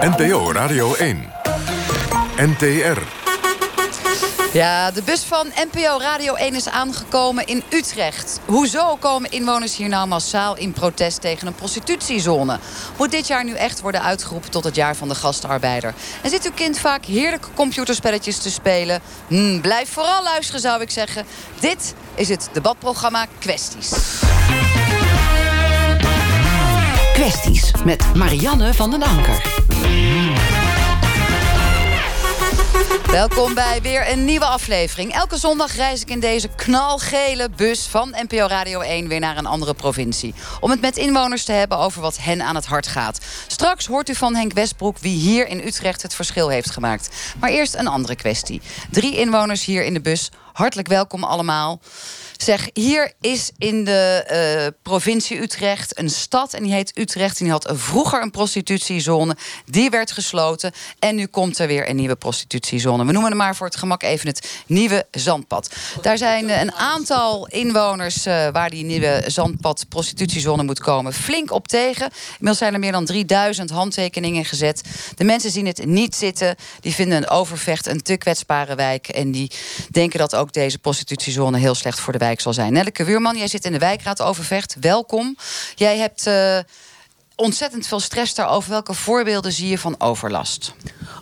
[0.00, 1.32] NPO Radio 1.
[2.36, 2.98] NTR.
[4.52, 8.40] Ja, de bus van NPO Radio 1 is aangekomen in Utrecht.
[8.44, 12.58] Hoezo komen inwoners hier nou massaal in protest tegen een prostitutiezone?
[12.98, 15.94] Moet dit jaar nu echt worden uitgeroepen tot het jaar van de gastarbeider?
[16.22, 19.00] En zit uw kind vaak heerlijke computerspelletjes te spelen?
[19.26, 21.24] Hm, blijf vooral luisteren, zou ik zeggen.
[21.58, 23.92] Dit is het debatprogramma Kwesties.
[27.20, 29.62] Kwesties met Marianne van den Anker.
[33.10, 35.12] Welkom bij weer een nieuwe aflevering.
[35.12, 39.46] Elke zondag reis ik in deze knalgele bus van NPO Radio 1 weer naar een
[39.46, 40.34] andere provincie.
[40.60, 43.20] Om het met inwoners te hebben over wat hen aan het hart gaat.
[43.46, 47.34] Straks hoort u van Henk Westbroek wie hier in Utrecht het verschil heeft gemaakt.
[47.40, 48.60] Maar eerst een andere kwestie.
[48.90, 50.30] Drie inwoners hier in de bus.
[50.52, 51.80] Hartelijk welkom allemaal.
[52.42, 54.24] Zeg, hier is in de
[54.64, 57.38] uh, provincie Utrecht een stad en die heet Utrecht.
[57.38, 59.36] En die had vroeger een prostitutiezone.
[59.64, 60.72] Die werd gesloten.
[60.98, 63.04] En nu komt er weer een nieuwe prostitutiezone.
[63.04, 65.74] We noemen het maar voor het gemak even het nieuwe zandpad.
[66.02, 71.68] Daar zijn een aantal inwoners uh, waar die nieuwe zandpad prostitutiezone moet komen flink op
[71.68, 72.10] tegen.
[72.30, 74.82] Inmiddels zijn er meer dan 3000 handtekeningen gezet.
[75.16, 76.56] De mensen zien het niet zitten.
[76.80, 79.08] Die vinden een overvecht een te kwetsbare wijk.
[79.08, 79.50] En die
[79.90, 82.72] denken dat ook deze prostitutiezone heel slecht voor de wijk zal zijn.
[82.72, 84.76] Nelleke Wuurman, jij zit in de wijkraad Overvecht.
[84.80, 85.36] Welkom.
[85.74, 86.58] Jij hebt uh,
[87.34, 88.70] ontzettend veel stress daarover.
[88.70, 90.74] Welke voorbeelden zie je van overlast?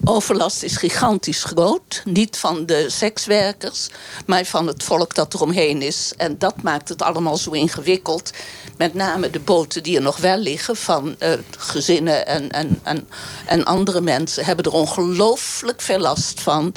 [0.05, 2.03] Overlast is gigantisch groot.
[2.05, 3.89] Niet van de sekswerkers,
[4.27, 6.12] maar van het volk dat eromheen is.
[6.17, 8.31] En dat maakt het allemaal zo ingewikkeld.
[8.77, 13.09] Met name de boten die er nog wel liggen van uh, gezinnen en, en, en,
[13.47, 14.45] en andere mensen...
[14.45, 16.73] hebben er ongelooflijk veel last van.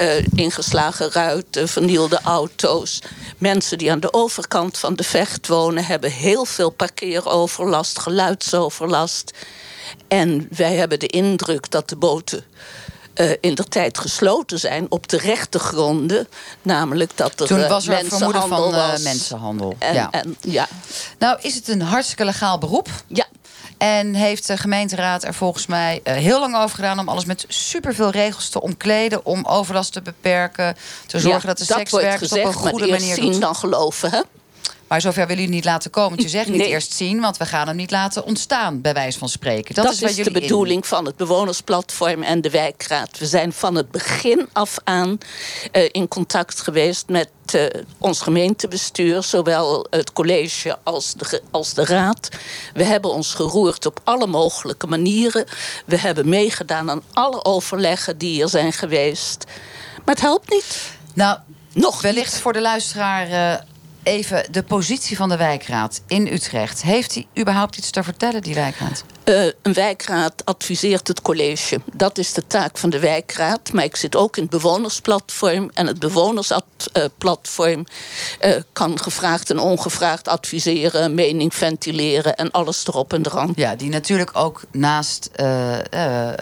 [0.00, 2.98] Uh, ingeslagen ruiten, vernielde auto's.
[3.38, 5.84] Mensen die aan de overkant van de vecht wonen...
[5.84, 9.32] hebben heel veel parkeeroverlast, geluidsoverlast.
[10.08, 12.44] En wij hebben de indruk dat de boten
[13.14, 16.28] uh, in de tijd gesloten zijn op de rechte gronden.
[16.62, 19.76] Namelijk dat er Toen was er mensenhandel vermoeden van uh, mensenhandel.
[19.78, 20.10] En, ja.
[20.10, 20.68] En, ja.
[21.18, 22.88] Nou, is het een hartstikke legaal beroep?
[23.06, 23.21] Ja.
[23.82, 26.98] En heeft de gemeenteraad er volgens mij uh, heel lang over gedaan...
[26.98, 29.24] om alles met superveel regels te omkleden...
[29.24, 30.76] om overlast te beperken,
[31.06, 34.10] te zorgen ja, dat de dat sekswerkers gezegd, op een goede manier zien dan geloven,
[34.10, 34.20] hè?
[34.92, 36.10] Maar zover willen jullie niet laten komen.
[36.10, 36.68] Want je zegt niet Nee.
[36.68, 39.74] eerst zien, want we gaan hem niet laten ontstaan, bij wijze van spreken.
[39.74, 43.18] Dat, Dat, is, de in- bedoeling van het bewonersplatform en de wijkraad.
[43.18, 45.18] We zijn van het begin af aan
[45.72, 47.64] eh, in contact geweest met eh,
[47.98, 52.28] ons gemeentebestuur, zowel het college als de, als de raad.
[52.74, 55.44] We hebben ons geroerd op alle mogelijke manieren.
[55.86, 59.44] We hebben meegedaan aan alle overleggen die er zijn geweest.
[60.04, 60.90] Maar het helpt niet.
[61.14, 61.38] Nou,
[61.72, 62.40] Nog wellicht niet.
[62.42, 63.60] voor de luisteraar eh,
[64.02, 66.82] even de positie van de wijkraad in Utrecht.
[66.82, 69.04] Heeft hij überhaupt iets te vertellen, die wijkraad?
[69.24, 71.80] Eh, een wijkraad adviseert het college.
[71.92, 73.72] Dat is de taak van de wijkraad.
[73.72, 75.70] Maar ik zit ook in het bewonersplatform.
[75.74, 77.86] En het bewonersplatform
[78.40, 83.52] eh, kan gevraagd en ongevraagd adviseren, mening ventileren en alles erop en eraan.
[83.56, 86.38] Ja, die natuurlijk ook naast eh, eh,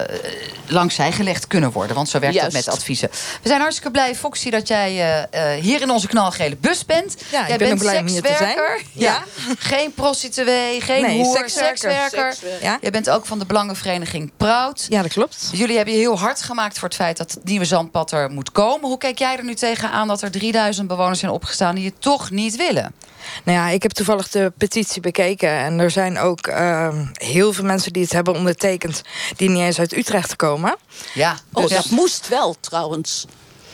[0.67, 1.95] langs zij gelegd kunnen worden.
[1.95, 2.55] Want zo werkt Juist.
[2.55, 3.09] dat met adviezen.
[3.41, 4.89] We zijn hartstikke blij, Foxy, dat jij
[5.31, 7.15] eh, eh, hier in onze knalgele bus bent.
[7.31, 8.37] Ja, ik jij ben bent ook blij om hier te zijn.
[8.39, 8.81] sekswerker.
[8.93, 9.23] Ja.
[9.57, 11.77] Geen prostituee, geen Nee, hoer, sekswerker.
[11.77, 12.37] sekswerker.
[12.61, 12.70] Ja.
[12.81, 14.85] Jij bent ook van de Belangenvereniging Proud.
[14.89, 15.49] ja, dat klopt.
[15.51, 18.51] Jullie hebben je heel hard gemaakt voor het feit dat het nieuwe zandpad er moet
[18.51, 18.87] komen.
[18.89, 22.29] Hoe kijk jij er nu tegenaan dat er 3000 bewoners zijn opgestaan die het toch
[22.29, 22.93] niet willen?
[23.43, 25.49] Nou ja, ik heb toevallig de petitie bekeken.
[25.49, 29.01] En er zijn ook ehm, heel veel mensen die het hebben ondertekend...
[29.35, 30.75] die niet eens uit Utrecht komen.
[31.13, 33.25] Ja, Oh, dus- dat moest wel trouwens.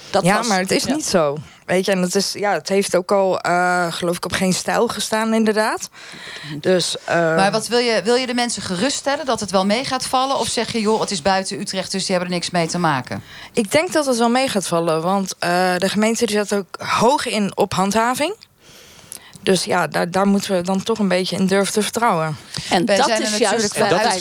[0.10, 0.94] Dat ja, was- maar het is ja.
[0.96, 1.38] niet zo.
[1.68, 4.54] Weet je, en het, is, ja, het heeft ook al, eh, geloof ik, op geen
[4.54, 5.90] stijl gestaan, inderdaad.
[6.60, 9.86] Dus, eh, Maar wat wil je, wil je de mensen geruststellen dat het wel mee
[9.86, 10.38] gaat vallen?
[10.38, 12.78] Of zeg je, joh, het is buiten Utrecht, dus die hebben er niks mee te
[12.78, 13.24] maken?
[13.54, 15.02] ik denk dat het wel mee gaat vallen.
[15.02, 18.36] Want eh, de gemeente die zet ook hoog in op handhaving.
[19.42, 22.38] Dus ja, daar, daar moeten we dan toch een beetje in durven te vertrouwen.
[22.70, 24.20] En Wij dat zijn is juist natuurlijk waar van wij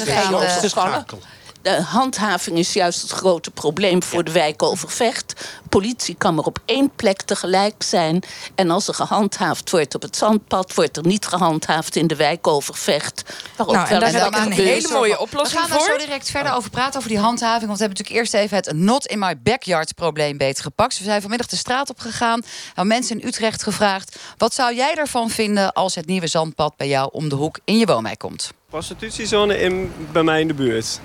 [1.67, 5.49] De handhaving is juist het grote probleem voor de wijk Overvecht.
[5.69, 8.23] Politie kan maar op één plek tegelijk zijn.
[8.55, 10.75] En als er gehandhaafd wordt op het zandpad...
[10.75, 13.23] wordt er niet gehandhaafd in de wijk Overvecht.
[13.57, 14.69] Nou, en wel daar eens heb wat ik een gebeurt.
[14.69, 15.89] hele mooie We oplossing gaan daar voor.
[15.89, 17.67] zo direct verder over praten, over die handhaving.
[17.67, 20.91] Want we hebben natuurlijk eerst even het not in my backyard probleem beter gepakt.
[20.91, 22.43] Dus we zijn vanmiddag de straat op gegaan.
[22.67, 24.17] Hebben mensen in Utrecht gevraagd.
[24.37, 27.79] Wat zou jij ervan vinden als het nieuwe zandpad bij jou om de hoek in
[27.79, 28.53] je woonwijk komt?
[28.69, 31.01] Prostitutiezone in, bij mij in de buurt.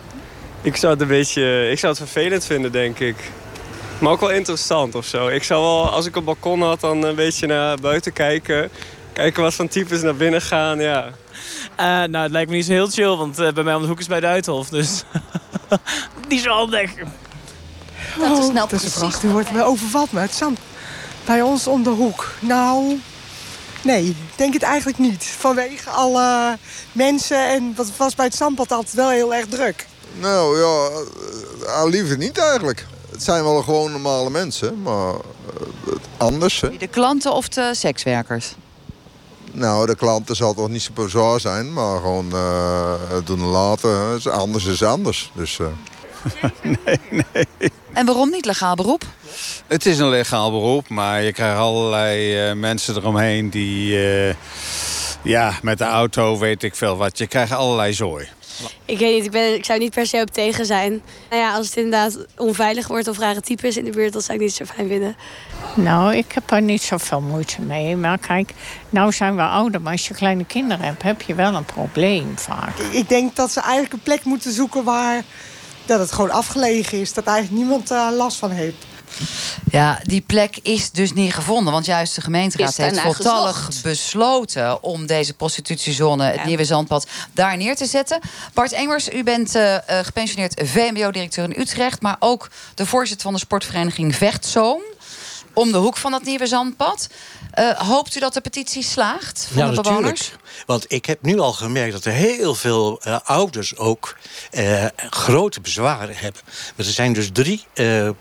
[0.64, 3.16] Ik zou het een beetje, ik zou het vervelend vinden, denk ik.
[4.00, 5.28] Maar ook wel interessant of zo.
[5.28, 8.70] Ik zou wel, als ik een balkon had, dan een beetje naar buiten kijken.
[9.14, 11.10] Kijken wat voor types naar binnen gaan, ja.
[11.76, 13.88] Eh, nou, het lijkt me niet zo heel chill, want eh, bij mij om de
[13.88, 14.70] hoek is bij de Uithof.
[14.70, 15.04] Dus
[16.28, 16.94] Die is al weg.
[18.20, 19.22] Dat is nou dat is een precies vracht.
[19.22, 20.20] Die wordt me overvalt me.
[20.20, 20.60] Het zand
[21.26, 22.34] bij ons om de hoek.
[22.40, 23.00] Nou,
[23.82, 25.24] nee, ik denk het eigenlijk niet.
[25.38, 26.58] Vanwege alle
[26.92, 29.86] mensen en wat was bij het zandpad altijd wel heel erg druk.
[30.20, 30.90] Nou ja,
[31.64, 32.86] uh, liever niet eigenlijk.
[33.12, 36.62] Het zijn wel gewoon normale mensen, maar uh, anders.
[36.62, 36.78] Hè?
[36.78, 38.56] De klanten of de sekswerkers?
[39.52, 42.94] Nou, de klanten zal toch niet zo zwaar zijn, maar gewoon uh,
[43.24, 44.30] doen later.
[44.32, 45.32] Anders is anders.
[45.36, 45.60] Dus,
[46.86, 47.72] nee, nee.
[47.94, 49.04] En waarom niet legaal beroep?
[49.68, 53.94] Het is een legaal beroep, maar je krijgt allerlei uh, mensen eromheen die...
[54.28, 54.34] Uh,
[55.24, 57.18] ja, met de auto weet ik veel wat.
[57.18, 58.30] Je krijgt allerlei zooi.
[58.86, 61.02] Ik weet niet, ik, ben, ik zou niet per se op tegen zijn.
[61.30, 64.14] Nou ja, als het inderdaad onveilig wordt of rare types in de buurt...
[64.14, 65.16] dat zou ik niet zo fijn vinden.
[65.76, 67.96] Nou, ik heb er niet zoveel moeite mee.
[67.96, 68.54] Maar kijk,
[68.90, 71.04] nou zijn we ouder, maar als je kleine kinderen hebt...
[71.04, 72.78] heb je wel een probleem vaak.
[72.92, 75.24] Ik denk dat ze eigenlijk een plek moeten zoeken waar...
[75.86, 78.86] dat het gewoon afgelegen is, dat eigenlijk niemand uh, last van heeft.
[79.72, 81.74] Ja, die plek is dus niet gevonden.
[81.74, 84.84] Want juist de gemeenteraad heeft voltallig besloten...
[84.84, 86.46] om deze prostitutiezone, het ja.
[86.46, 88.20] Nieuwe Zandpad, daar neer te zetten.
[88.54, 92.02] Bart Engers, u bent uh, gepensioneerd VMBO-directeur in Utrecht...
[92.02, 94.82] maar ook de voorzitter van de sportvereniging Vechtzoom...
[95.54, 97.10] om de hoek van dat Nieuwe Zandpad.
[97.60, 100.20] Uh, hoopt u dat de petitie slaagt van ja, de bewoners?
[100.20, 100.66] Natuurlijk.
[100.66, 104.18] Want ik heb nu al gemerkt dat er heel veel uh, ouders ook
[104.52, 106.42] uh, grote bezwaren hebben.
[106.46, 107.66] Maar er zijn dus drie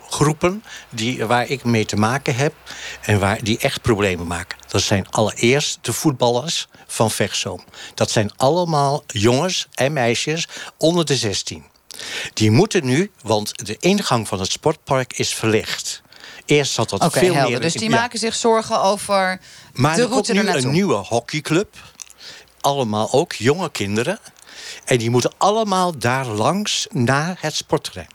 [0.09, 2.55] groepen die, waar ik mee te maken heb...
[3.03, 4.59] en waar, die echt problemen maken.
[4.69, 7.65] Dat zijn allereerst de voetballers van Vechtzoom.
[7.95, 11.65] Dat zijn allemaal jongens en meisjes onder de 16.
[12.33, 16.03] Die moeten nu, want de ingang van het sportpark is verlicht...
[16.51, 17.51] Eerst zat dat okay, veel helder.
[17.51, 17.61] meer...
[17.61, 17.97] Dus die ja.
[17.97, 19.41] maken zich zorgen over
[19.73, 21.77] maar de er route komt nu een nieuwe hockeyclub.
[22.61, 24.19] Allemaal ook jonge kinderen.
[24.85, 28.09] En die moeten allemaal daar langs naar het sportterrein.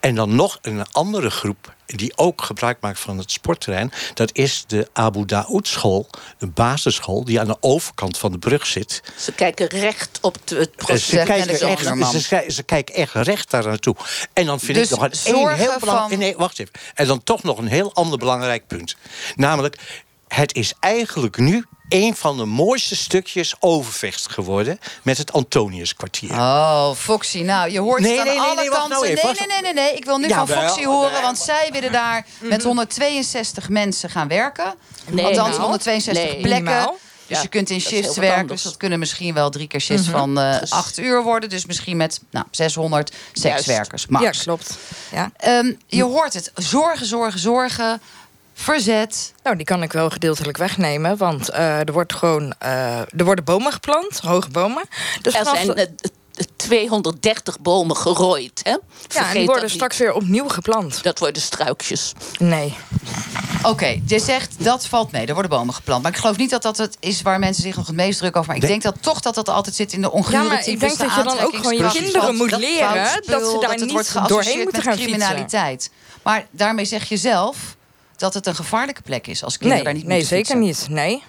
[0.00, 3.92] En dan nog een andere groep die ook gebruik maakt van het sportterrein.
[4.14, 7.24] Dat is de Abu Daoud school, de basisschool...
[7.24, 9.02] die aan de overkant van de brug zit.
[9.16, 11.08] Ze kijken recht op het proces.
[11.08, 13.96] Ze kijken, echt, ze, ze, kijken echt recht daar naartoe.
[14.32, 16.10] En dan vind dus ik nog een, een heel belangrijk...
[16.10, 16.18] Van...
[16.18, 16.72] Nee, wacht even.
[16.94, 18.96] En dan toch nog een heel ander belangrijk punt.
[19.34, 19.76] Namelijk,
[20.28, 24.78] het is eigenlijk nu een van de mooiste stukjes Overvecht geworden...
[25.02, 26.30] met het Antoniuskwartier.
[26.30, 27.42] Oh, Foxy.
[27.42, 28.88] Nou, je hoort nee, het aan nee, alle nee, kanten.
[28.88, 29.94] Nou nee, nee, nee, nee, nee.
[29.94, 31.22] Ik wil nu ja, van Foxy wel, horen, nee.
[31.22, 34.74] want zij willen daar met 162 mensen gaan werken.
[35.10, 36.40] Nee, Althans, nou, 162 nee.
[36.40, 36.64] plekken.
[36.64, 36.98] Minimaal.
[37.26, 38.46] Dus Ja, je kunt in shifts werken.
[38.46, 41.48] Dus dat kunnen misschien wel drie keer shifts van uh, acht uur worden.
[41.48, 44.24] Dus misschien met nou, 600 sekswerkers, max.
[44.24, 44.78] Ja, klopt.
[45.12, 45.58] Ja.
[45.58, 46.52] Um, je hoort het.
[46.54, 48.00] Zorgen, zorgen, zorgen.
[48.58, 49.34] Verzet.
[49.42, 51.16] Nou, die kan ik wel gedeeltelijk wegnemen.
[51.16, 54.84] Want uh, er, wordt gewoon, uh, er worden bomen geplant, hoge bomen.
[55.22, 55.90] Dus er zijn de...
[56.56, 58.60] 230 bomen gerooid.
[58.62, 58.70] Hè?
[59.08, 61.02] ja, en die worden straks weer opnieuw geplant.
[61.02, 62.12] Dat worden struikjes.
[62.38, 62.74] Nee.
[63.58, 65.26] Oké, okay, je zegt dat valt mee.
[65.26, 66.02] Er worden bomen geplant.
[66.02, 68.36] Maar ik geloof niet dat dat het is waar mensen zich nog het meest druk
[68.36, 68.62] over maken.
[68.62, 70.80] Maar ik denk dat toch dat dat altijd zit in de ongure Ja, maar ik
[70.80, 73.22] denk dat je dan ook gewoon je kinderen moet leren...
[73.26, 75.82] dat ze daar dat niet doorheen moeten gaan criminaliteit.
[75.82, 76.20] Fietsen.
[76.22, 77.76] Maar daarmee zeg je zelf
[78.16, 80.60] dat het een gevaarlijke plek is als kinderen nee, daar niet Nee, zeker fietsen.
[80.60, 80.98] niet.
[81.04, 81.22] Nee.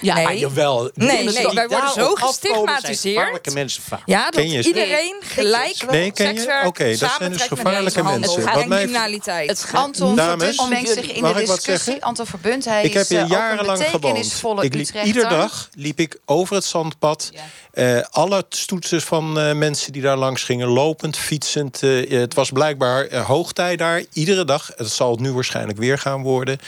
[0.00, 0.38] Ja, nee.
[0.38, 0.90] jawel.
[0.94, 3.16] Nee, nee, wij worden zo gestigmatiseerd.
[3.16, 4.02] gevaarlijke mensen vaak.
[4.04, 6.54] Ja, dat iedereen gelijk nee, je?
[6.58, 8.44] Oké, okay, dat zijn dus gevaarlijke mensen.
[8.44, 8.78] Wat mij...
[8.78, 9.48] criminaliteit.
[9.48, 12.04] Het Anton Dames, mengt zich in de discussie.
[12.04, 14.62] Anton Verbunt, hij ik heb hier is jarenlang gewoond.
[14.62, 17.30] Ik liep, iedere dag liep ik over het zandpad.
[17.32, 17.40] Ja.
[17.74, 21.82] Uh, alle stoetsen van uh, mensen die daar langs gingen, lopend, fietsend.
[21.82, 24.70] Uh, het was blijkbaar hoogtij daar, iedere dag.
[24.76, 26.58] Het zal het nu waarschijnlijk weer gaan worden.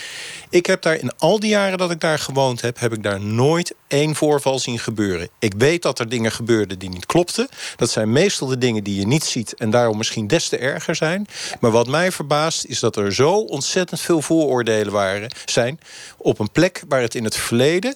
[0.50, 2.81] Ik heb daar in al die jaren dat ik daar gewoond heb...
[2.81, 5.29] heb ik daar nooit één voorval zien gebeuren.
[5.39, 7.49] Ik weet dat er dingen gebeurden die niet klopten.
[7.77, 9.55] Dat zijn meestal de dingen die je niet ziet...
[9.55, 11.27] en daarom misschien des te erger zijn.
[11.61, 15.81] Maar wat mij verbaast is dat er zo ontzettend veel vooroordelen waren, zijn...
[16.17, 17.95] op een plek waar het in het verleden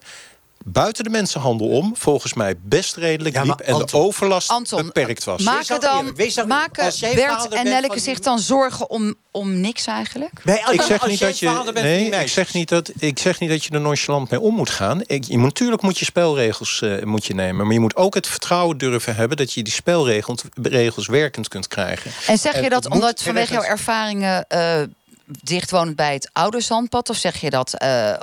[0.64, 1.94] buiten de mensenhandel om...
[1.97, 3.61] volgens mij best redelijk liep...
[3.61, 5.42] en de overlast Anton, beperkt was.
[5.42, 10.44] Maken, dan, dan, maken Bert en Nelleke zich dan zorgen om, om niks eigenlijk?
[10.44, 11.73] Nee, ik zeg niet dat je.
[11.75, 14.71] Nee, ik zeg niet dat, ik zeg niet dat je er nonchalant mee om moet
[14.71, 15.00] gaan.
[15.06, 17.64] Ik, je moet, natuurlijk moet je spelregels uh, moet je nemen.
[17.64, 19.37] Maar je moet ook het vertrouwen durven hebben...
[19.37, 22.11] dat je die spelregels regels werkend kunt krijgen.
[22.26, 24.44] En zeg je dat omdat vanwege jouw ervaringen...
[24.49, 24.83] Uh,
[25.26, 27.11] dichtwonend bij het oude zandpad?
[27.11, 27.75] Of zeg je dat...
[27.83, 28.14] Uh,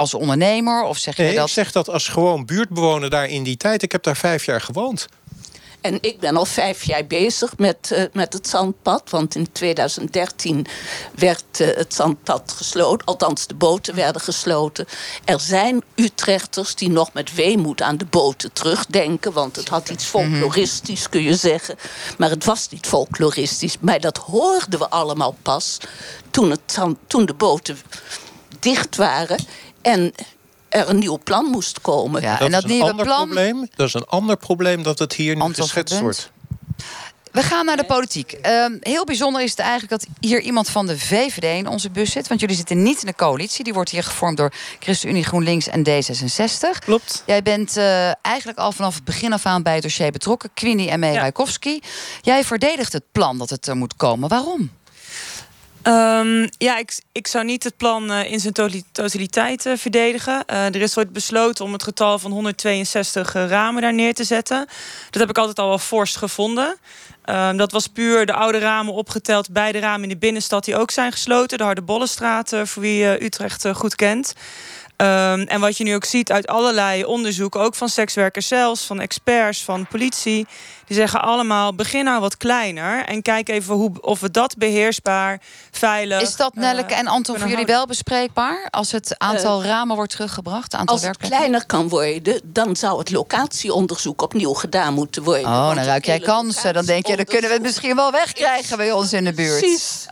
[0.00, 0.82] als ondernemer?
[0.82, 1.46] Of zeg nee, je dat...
[1.46, 3.82] ik zeg dat als gewoon buurtbewoner daar in die tijd.
[3.82, 5.08] Ik heb daar vijf jaar gewoond.
[5.80, 9.10] En ik ben al vijf jaar bezig met, uh, met het zandpad.
[9.10, 10.66] Want in 2013
[11.14, 13.06] werd uh, het zandpad gesloten.
[13.06, 14.86] Althans, de boten werden gesloten.
[15.24, 19.32] Er zijn Utrechters die nog met weemoed aan de boten terugdenken.
[19.32, 20.24] Want het had iets mhm.
[20.24, 21.76] folkloristisch, kun je zeggen.
[22.18, 23.76] Maar het was niet folkloristisch.
[23.80, 25.78] Maar dat hoorden we allemaal pas
[26.30, 27.78] toen, het, toen de boten
[28.60, 29.38] dicht waren.
[29.82, 30.12] En
[30.68, 32.22] er een nieuw plan moest komen.
[32.22, 33.24] Ja, dat en dat is een nieuwe ander plan.
[33.24, 33.68] Probleem.
[33.74, 36.30] Dat is een ander probleem dat het hier niet geschetst wordt.
[37.32, 38.32] We gaan naar de politiek.
[38.32, 42.10] Ehm, heel bijzonder is het eigenlijk dat hier iemand van de VVD in onze bus
[42.10, 42.28] zit.
[42.28, 43.64] Want jullie zitten niet in de coalitie.
[43.64, 46.78] Die wordt hier gevormd door ChristenUnie, GroenLinks en D66.
[46.84, 47.22] Klopt.
[47.26, 50.50] Jij bent uh, eigenlijk al vanaf het begin af aan bij het dossier betrokken.
[50.54, 51.32] Queenie en May ja.
[52.20, 54.28] Jij verdedigt het plan dat het er moet komen.
[54.28, 54.70] Waarom?
[55.82, 58.52] Um, ja, ik, ik zou niet het plan uh, in zijn
[58.92, 60.44] totaliteit uh, verdedigen.
[60.46, 64.66] Uh, er is ooit besloten om het getal van 162 ramen daar neer te zetten.
[65.10, 66.76] Dat heb ik altijd al wel fors gevonden.
[67.24, 70.90] Um, dat was puur de oude ramen opgeteld, beide ramen in de binnenstad die ook
[70.90, 71.58] zijn gesloten.
[71.58, 74.34] De Harde Bollenstraat, voor wie Utrecht goed kent.
[75.00, 79.00] Um, en wat je nu ook ziet uit allerlei onderzoeken, ook van sekswerkers zelfs, van
[79.00, 80.46] experts, van politie,
[80.90, 85.40] die zeggen allemaal: begin nou wat kleiner en kijk even hoe, of we dat beheersbaar,
[85.70, 86.20] veilig.
[86.20, 90.12] Is dat Nelleke en Anton voor jullie wel bespreekbaar als het aantal uh, ramen wordt
[90.12, 90.74] teruggebracht?
[90.74, 95.44] Aantal als het kleiner kan worden, dan zou het locatieonderzoek opnieuw gedaan moeten worden.
[95.44, 96.74] Oh, dan ruik jij kansen.
[96.74, 99.60] Dan denk je, dan kunnen we het misschien wel wegkrijgen bij ons in de buurt.
[99.60, 100.06] Precies.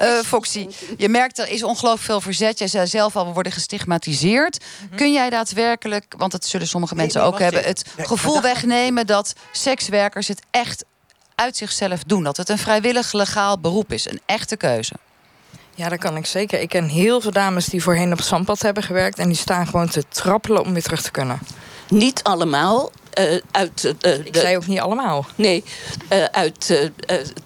[0.00, 2.58] Uh, Foxy, je merkt er is ongelooflijk veel verzet.
[2.58, 4.64] Jij zei zelf al, we worden gestigmatiseerd.
[4.88, 4.96] Mhm.
[4.96, 9.32] Kun jij daadwerkelijk, want dat zullen sommige mensen ook hebben, het gevoel wegnemen dat
[10.14, 10.84] het echt
[11.34, 12.22] uit zichzelf doen?
[12.22, 14.94] Dat het een vrijwillig legaal beroep is, een echte keuze?
[15.74, 16.60] Ja, dat kan ik zeker.
[16.60, 19.18] Ik ken heel veel dames die voorheen op zandpad hebben gewerkt...
[19.18, 21.38] en die staan gewoon te trappelen om weer terug te kunnen.
[21.88, 22.90] Niet allemaal.
[23.18, 25.26] Uh, uit, uh, de, ik zei ook niet allemaal.
[25.34, 25.64] Nee,
[26.12, 26.88] uh, uit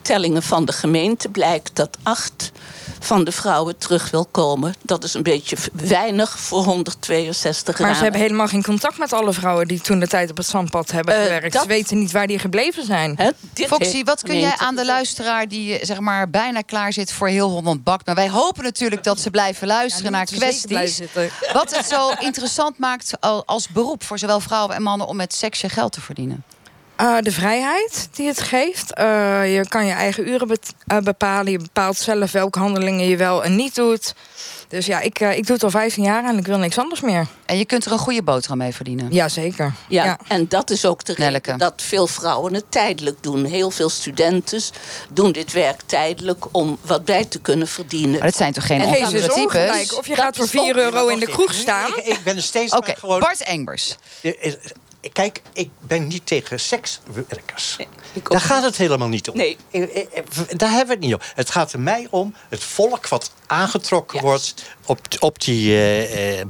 [0.02, 2.52] tellingen van de gemeente blijkt dat acht
[3.00, 4.74] van de vrouwen terug wil komen.
[4.82, 9.32] Dat is een beetje weinig voor 162 Maar ze hebben helemaal geen contact met alle
[9.32, 11.52] vrouwen die toen de tijd op het zandpad hebben uh, gewerkt.
[11.52, 11.62] Dat...
[11.62, 13.34] Ze weten niet waar die gebleven zijn.
[13.54, 17.50] Foxy, wat kun jij aan de luisteraar die zeg maar bijna klaar zit voor heel
[17.50, 18.06] Holland bakt?
[18.06, 21.00] Maar wij hopen natuurlijk dat ze blijven luisteren naar kwesties.
[21.52, 25.60] Wat het zo interessant maakt als beroep voor zowel vrouwen en mannen om met seks
[25.60, 26.44] je geld te verdienen.
[27.00, 28.98] Uh, de vrijheid die het geeft.
[28.98, 30.58] Uh, je kan je eigen uren be
[30.92, 31.52] uh, bepalen.
[31.52, 34.14] Je bepaalt zelf welke handelingen je wel en niet doet.
[34.68, 37.26] Dus ja, ik, ik doe het al 15 jaar en ik wil niks anders meer.
[37.46, 39.12] En je kunt er een goede boterham mee verdienen.
[39.12, 39.74] Jazeker.
[39.88, 40.18] Ja, ja.
[40.28, 43.44] en dat is ook de reden dat veel vrouwen het tijdelijk doen.
[43.44, 44.62] Heel veel studenten
[45.10, 48.18] doen dit werk tijdelijk om wat bij te kunnen verdienen.
[48.18, 49.94] Maar het zijn toch geen andere types?
[49.94, 51.90] Of je gaat voor 4 euro in de kroeg staan.
[51.96, 53.96] Ik, ik ben steeds Oké, okay, Bart Engbers.
[55.12, 57.76] Kijk, ik ben niet tegen sekswerkers.
[58.22, 59.36] Daar gaat het helemaal niet om.
[59.36, 59.56] Nee.
[60.56, 61.20] Daar hebben we het niet om.
[61.34, 64.54] Het gaat er mij om het volk wat aangetrokken wordt
[64.86, 66.44] op, op die, uh, uh,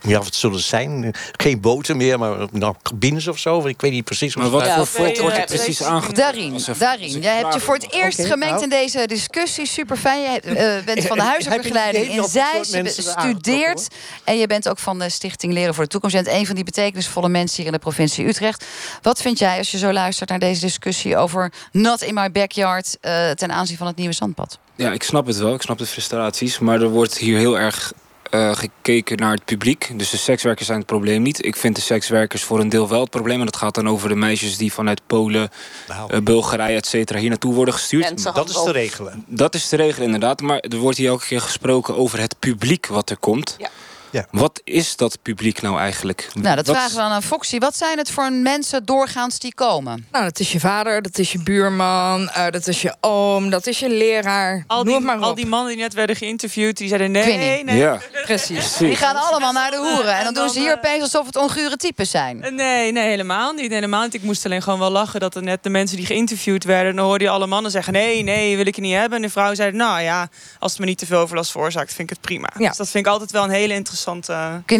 [0.00, 1.14] ja, wat zullen het zijn?
[1.36, 3.66] Geen boten meer, maar nou, cabines of zo.
[3.66, 4.36] Ik weet niet precies.
[4.36, 6.22] Maar wat voor volk wordt er precies aangetrokken?
[6.22, 7.20] Daarin, daarin.
[7.20, 8.62] Jij hebt je voor het eerst gemengd nou.
[8.62, 9.66] in deze discussie.
[9.66, 10.22] Super fijn.
[10.22, 10.40] Jij
[10.84, 12.72] bent van de huisartsbegeleiding in Zeist.
[12.72, 13.88] Je studeert.
[14.24, 16.16] En je bent ook van de Stichting Leren voor de Toekomst.
[16.16, 18.64] Je bent een van die betekenisvolle mensen hier in de provincie Utrecht.
[19.02, 22.96] Wat vind jij als je zo luistert naar deze discussie over not in my backyard
[23.34, 24.58] ten aanzien van het nieuwe zandpad?
[24.80, 25.54] Ja, ik snap het wel.
[25.54, 26.58] Ik snap de frustraties.
[26.58, 27.92] Maar er wordt hier heel erg
[28.30, 29.92] uh, gekeken naar het publiek.
[29.96, 31.44] Dus de sekswerkers zijn het probleem niet.
[31.44, 33.38] Ik vind de sekswerkers voor een deel wel het probleem.
[33.38, 35.50] En dat gaat dan over de meisjes die vanuit Polen,
[35.88, 36.14] nou.
[36.14, 38.34] uh, Bulgarije, et cetera, hier naartoe worden gestuurd.
[38.34, 39.24] Dat is te regelen.
[39.26, 40.40] Dat is te regelen, inderdaad.
[40.40, 43.56] Maar er wordt hier elke keer gesproken over het publiek wat er komt.
[43.58, 43.68] Ja.
[44.10, 44.26] Ja.
[44.30, 46.28] Wat is dat publiek nou eigenlijk?
[46.34, 47.58] Nou, dat vragen we aan Foxy.
[47.58, 50.06] Wat zijn het voor mensen doorgaans die komen?
[50.12, 53.66] Nou, dat is je vader, dat is je buurman, uh, dat is je oom, dat
[53.66, 54.64] is je leraar.
[54.66, 57.76] Al die, maar al die mannen die net werden geïnterviewd, die zeiden nee, nee, nee.
[57.76, 57.98] Ja.
[58.24, 58.76] Precies.
[58.76, 60.14] Die gaan allemaal naar de hoeren.
[60.14, 62.42] En dan doen ze hier opeens alsof het ongure types zijn.
[62.42, 63.70] Eh, nee, nee, helemaal niet.
[63.70, 64.14] Helemaal niet.
[64.14, 66.96] Ik moest alleen gewoon wel lachen dat er net de mensen die geïnterviewd werden...
[66.96, 69.16] dan hoorde je alle mannen zeggen, nee, nee, wil ik je niet hebben.
[69.16, 72.10] En de vrouw zei, nou ja, als het me niet te veel overlast veroorzaakt, vind
[72.10, 72.50] ik het prima.
[72.58, 72.68] Ja.
[72.68, 73.98] Dus dat vind ik altijd wel een hele interessante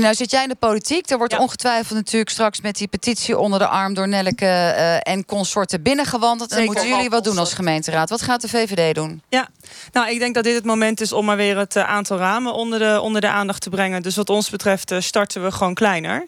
[0.00, 1.10] nou zit jij in de politiek.
[1.10, 5.24] Er wordt ongetwijfeld natuurlijk straks met die petitie onder de arm door Nelleke uh, en
[5.24, 6.50] consorten binnengewandeld.
[6.50, 8.10] En dan moeten jullie wat doen als gemeenteraad.
[8.10, 9.22] Wat gaat de VVD doen?
[9.28, 9.48] Ja,
[9.92, 12.54] nou ik denk dat dit het moment is om maar weer het eh, aantal ramen
[12.54, 14.02] onder de, onder de aandacht te brengen.
[14.02, 16.26] Dus wat ons betreft starten we gewoon kleiner.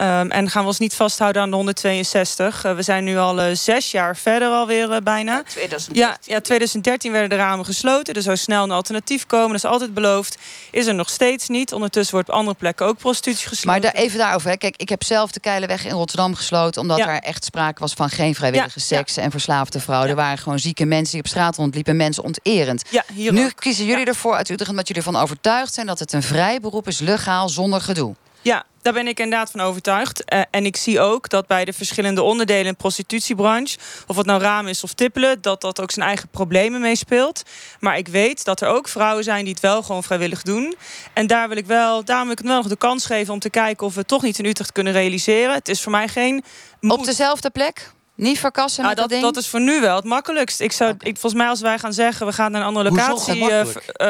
[0.00, 2.62] Um, en gaan we ons niet vasthouden aan de 162.
[2.62, 5.42] we zijn nu al zes jaar verder alweer bijna.
[5.42, 5.94] 2013.
[5.94, 8.14] Ja, ja, 2013 werden de ramen gesloten.
[8.14, 9.48] Er zou snel een alternatief komen.
[9.48, 10.38] Dat is altijd beloofd.
[10.70, 11.72] Is er nog steeds niet.
[11.72, 13.70] Ondertussen wordt op andere plekken ook prostitutie gesloten.
[13.70, 14.50] Maar daar, even daarover.
[14.50, 14.56] Hè.
[14.56, 16.80] Kijk, ik heb zelf de Keilenweg in Rotterdam gesloten...
[16.80, 20.08] omdat er echt sprake was van geen vrijwillige seks en verslaafde vrouwen.
[20.08, 21.96] Er waren gewoon zieke mensen die op straat rondliepen.
[21.96, 22.82] Mensen onterend.
[23.14, 24.70] nu kiezen jullie ervoor uit Utrecht...
[24.70, 26.98] omdat jullie ervan overtuigd zijn dat het een vrij beroep is...
[26.98, 28.14] legaal, zonder gedoe.
[28.42, 30.32] Ja, daar ben ik inderdaad van overtuigd.
[30.32, 33.78] Uh, en ik zie ook dat bij de verschillende onderdelen in de prostitutiebranche...
[34.06, 35.42] of het nou raam is of tippelen...
[35.42, 37.42] dat dat ook zijn eigen problemen meespeelt.
[37.80, 40.74] Maar ik weet dat er ook vrouwen zijn die het wel gewoon vrijwillig doen.
[41.12, 43.32] En daar wil ik wel, daarom wil ik wel nog de kans geven...
[43.32, 45.54] om te kijken of we het toch niet in Utrecht kunnen realiseren.
[45.54, 46.44] Het is voor mij geen...
[46.80, 47.92] Op dezelfde plek?
[48.20, 49.22] Niet verkassen met dat, ding?
[49.22, 50.60] dat is voor nu wel het makkelijkst.
[50.60, 52.26] Ik zou, ik, volgens mij als wij gaan zeggen...
[52.26, 53.64] we gaan naar een andere locatie uh,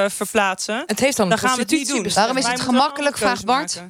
[0.09, 0.83] verplaatsen...
[0.87, 2.07] Het heeft dan, dan gaan we het niet doen.
[2.15, 3.83] Waarom is het gemakkelijk, vraagt Bart?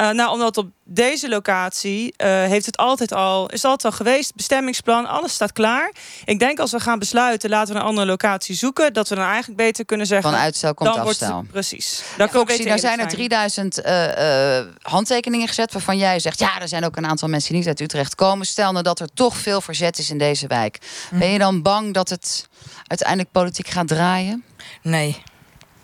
[0.00, 3.98] Uh, nou, omdat op deze locatie uh, heeft het altijd al, is het altijd al
[3.98, 4.34] geweest.
[4.34, 5.92] Bestemmingsplan, alles staat klaar.
[6.24, 8.92] Ik denk als we gaan besluiten, laten we een andere locatie zoeken...
[8.92, 10.30] dat we dan eigenlijk beter kunnen zeggen...
[10.30, 11.32] Van uitstel komt dan afstel.
[11.32, 12.02] Wordt, precies.
[12.16, 15.72] Dan Foxy, daar zijn er 3000 uh, handtekeningen gezet...
[15.72, 18.46] waarvan jij zegt, ja, er zijn ook een aantal mensen die niet uit Utrecht komen.
[18.46, 20.78] Stel nou dat er toch veel verzet is in deze wijk.
[21.10, 21.18] Mhm.
[21.18, 22.48] Ben je dan bang dat het
[22.86, 24.44] uiteindelijk politiek gaat draaien?
[24.82, 25.22] Nee.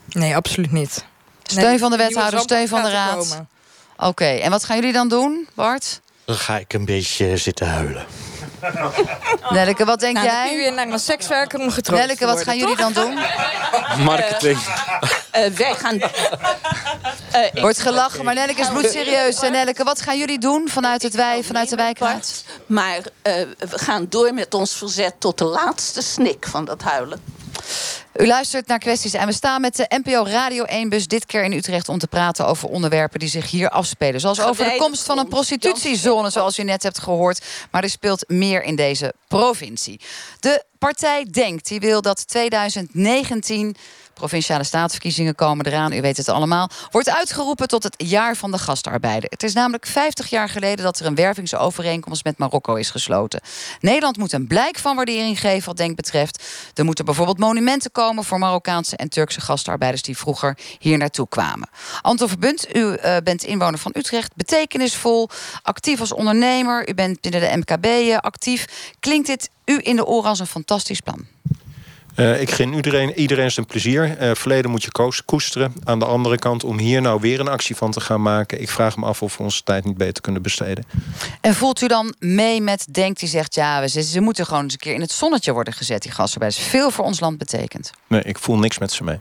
[0.09, 1.05] Nee, absoluut niet.
[1.43, 3.29] Steun Nee, van de wethouder, steun van de raad.
[3.29, 3.49] komen.
[4.03, 6.01] Oké, en wat gaan jullie dan doen, Bart?
[6.25, 8.07] Dan ga ik een beetje zitten huilen.
[9.51, 10.45] Nelleke, wat denk Nou, jij?
[10.49, 12.93] kun je weer naar een sekswerker om getroost Nelleke, te wat worden, gaan jullie dan
[12.93, 13.15] doen?
[14.05, 14.59] Marketing.
[15.31, 16.01] Eh, wij gaan...
[17.33, 19.43] Eh, Wordt gelachen, maar Nelleke is bloedserieus.
[19.43, 22.45] En Nelleke, wat gaan jullie doen vanuit, het wij, vanuit de wijkraad?
[22.67, 27.21] Maar eh, we gaan door met ons verzet tot de laatste snik van dat huilen.
[28.17, 31.53] U luistert naar kwesties en we staan met de NPO Radio 1-bus dit keer in
[31.53, 34.21] Utrecht om te praten over onderwerpen die zich hier afspelen.
[34.21, 37.45] Zoals over de komst van een prostitutiezone, zoals u net hebt gehoord.
[37.71, 40.01] Maar er speelt meer in deze provincie.
[40.41, 43.77] De partij Denkt, die wil dat 2019
[44.23, 48.59] provinciale staatsverkiezingen komen eraan, u weet het allemaal, wordt uitgeroepen tot het jaar van de
[48.59, 49.31] gastarbeider.
[49.31, 53.41] Het is namelijk 50 jaar geleden dat er een wervingsovereenkomst met Marokko is gesloten.
[53.81, 56.45] Nederland moet een blijk van waardering geven wat Denk betreft.
[56.75, 61.69] Er moeten bijvoorbeeld monumenten komen voor Marokkaanse en Turkse gastarbeiders die vroeger hier naartoe kwamen.
[62.03, 65.29] Anton Verbunt, u eh, bent inwoner van Utrecht, betekenisvol,
[65.63, 68.93] actief als ondernemer, u bent binnen de MKB eh, actief.
[69.01, 71.27] Klinkt dit u in de oren als een fantastisch plan?
[72.15, 74.17] Eh, ik gun iedereen, iedereen zijn plezier.
[74.19, 75.73] Eh, verleden moet je koesteren.
[75.85, 78.61] Aan de andere kant, om hier nou weer een actie van te gaan maken...
[78.61, 80.85] ik vraag me af of we onze tijd niet beter kunnen besteden.
[81.41, 83.55] En voelt u dan mee met Denk die zegt...
[83.55, 86.65] ja, ze, ze moeten gewoon eens een keer in het zonnetje worden gezet, die gastarbeiders.
[86.65, 87.91] Veel voor ons land betekent.
[88.07, 89.19] Nee, ik voel niks met ze mee.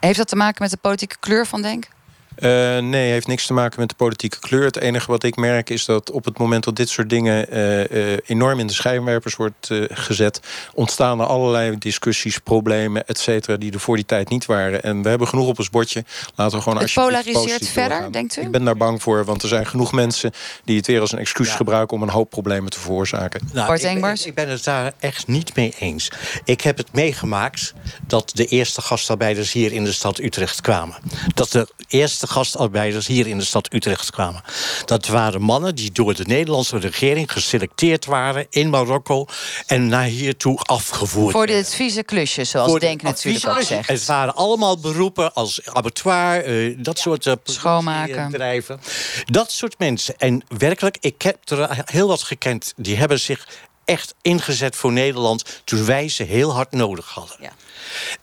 [0.00, 1.88] Heeft dat te maken met de politieke kleur van Denk?
[2.36, 4.64] Eh, nee, heeft niks te maken met de politieke kleur.
[4.64, 8.12] Het enige wat ik merk is dat op het moment dat dit soort dingen eh,
[8.12, 10.40] eh, enorm in de schijnwerpers wordt gezet,
[10.74, 14.82] ontstaan er allerlei discussies, problemen, et cetera, die er voor die tijd niet waren.
[14.82, 16.04] En we hebben genoeg op ons bordje.
[16.34, 18.12] Laten we gewoon Het polariseert verder, doorgaan.
[18.12, 18.40] denkt u?
[18.40, 20.32] Ik ben daar bang voor, want er zijn genoeg mensen
[20.64, 23.40] die het weer als een excuus gebruiken om een hoop problemen te veroorzaken.
[23.52, 26.10] Nou, ik, ben- ik ben het daar echt niet mee eens.
[26.44, 27.74] Ik heb het meegemaakt
[28.06, 30.96] dat de eerste gastarbeiders hier in de stad Utrecht kwamen.
[31.34, 34.42] Dat de eerste gastarbeiders hier in de stad Utrecht kwamen.
[34.84, 39.26] Dat waren mannen die door de Nederlandse regering geselecteerd waren in Marokko
[39.66, 43.62] en naar hier toe afgevoerd Voor dit vieze klusje, zoals Voor de Denk natuurlijk ook
[43.62, 43.88] zegt.
[43.88, 48.30] Het waren allemaal beroepen als abattoir, eh, dat soort eh, Schoonmaken.
[48.30, 48.80] bedrijven.
[49.24, 50.16] Dat soort mensen.
[50.18, 52.72] En werkelijk, ik heb er heel wat gekend.
[52.76, 53.46] Die hebben zich
[53.84, 57.36] echt ingezet voor Nederland toen wij ze heel hard nodig hadden.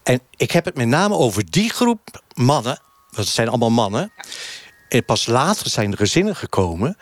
[0.03, 2.79] En ik heb het met name over die groep mannen.
[3.11, 4.11] Dat zijn allemaal mannen.
[4.87, 6.97] En pas later zijn er gezinnen gekomen.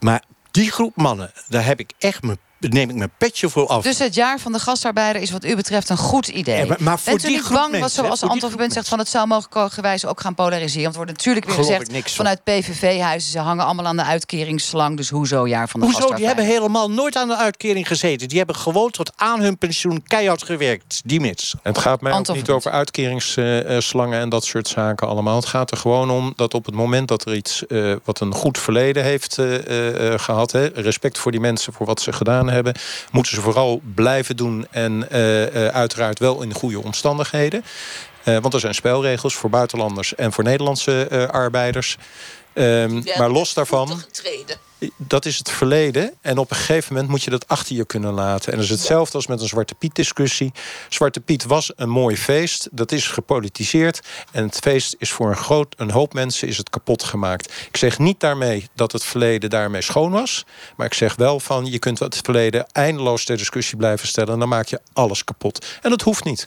[0.00, 2.38] Maar die groep mannen, daar heb ik echt mijn,
[2.72, 3.82] neem ik mijn petje voor af.
[3.82, 6.58] Dus het jaar van de gastarbeider is wat u betreft een goed idee.
[6.58, 8.48] Ja, maar- maar voor Bent u die niet groep bang, wat mensen, zoals die Anton
[8.48, 8.88] Verbund zegt...
[8.88, 10.82] van het zou mogelijkerwijs ook gaan polariseren?
[10.82, 12.12] Want er wordt natuurlijk weer gezegd...
[12.12, 14.96] vanuit PVV-huizen, ze hangen allemaal aan de uitkeringsslang...
[14.96, 16.00] dus hoezo jaar van de Hoezo?
[16.00, 16.44] Die gastarbeider?
[16.44, 18.28] hebben helemaal nooit aan de uitkering gezeten.
[18.28, 21.00] Die hebben gewoon tot aan hun pensioen keihard gewerkt.
[21.04, 21.54] Die mits.
[21.62, 25.36] Het gaat mij Anton ook niet over uitkeringsslangen en dat soort zaken allemaal.
[25.36, 28.34] Het gaat er gewoon om dat op het moment dat er iets eh, wat een
[28.34, 32.12] goed verleden heeft eh, eh, eh, gehad, hè, respect voor die mensen voor wat ze
[32.12, 32.55] gedaan hebben,
[33.10, 37.64] moeten ze vooral blijven doen en eh, eh, uiteraard wel in goede omstandigheden.
[38.24, 41.96] Eh, want er zijn spelregels voor buitenlanders en voor Nederlandse arbeiders.
[42.52, 44.02] Ehm, maar los daarvan.
[44.96, 46.12] Dat is het verleden.
[46.20, 48.52] En op een gegeven moment moet je dat achter je kunnen laten.
[48.52, 50.52] En dat is hetzelfde als met een Zwarte Piet discussie.
[50.88, 52.68] Zwarte Piet was een mooi feest.
[52.72, 54.00] Dat is gepolitiseerd.
[54.32, 57.52] En het feest is voor een, groot, een hoop mensen is het kapot gemaakt.
[57.68, 60.44] Ik zeg niet daarmee dat het verleden daarmee schoon was.
[60.76, 64.32] Maar ik zeg wel van je kunt het verleden eindeloos ter discussie blijven stellen.
[64.32, 65.66] En dan maak je alles kapot.
[65.82, 66.46] En dat hoeft niet.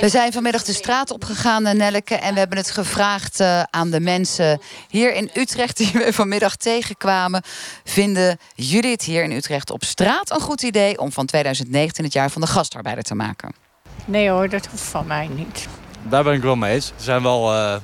[0.00, 2.14] We zijn vanmiddag de straat opgegaan, eh, Nelleke.
[2.14, 6.56] En we hebben het gevraagd uh, aan de mensen hier in Utrecht die we vanmiddag
[6.56, 7.42] tegenkwamen.
[7.84, 12.12] Vinden jullie het hier in Utrecht op straat een goed idee om van 2019 het
[12.12, 13.54] jaar van de gastarbeider te maken?
[14.04, 15.66] Nee hoor, dat hoeft van mij niet.
[16.02, 16.92] Daar ben ik wel mee eens.
[16.96, 17.74] We zijn wel uh,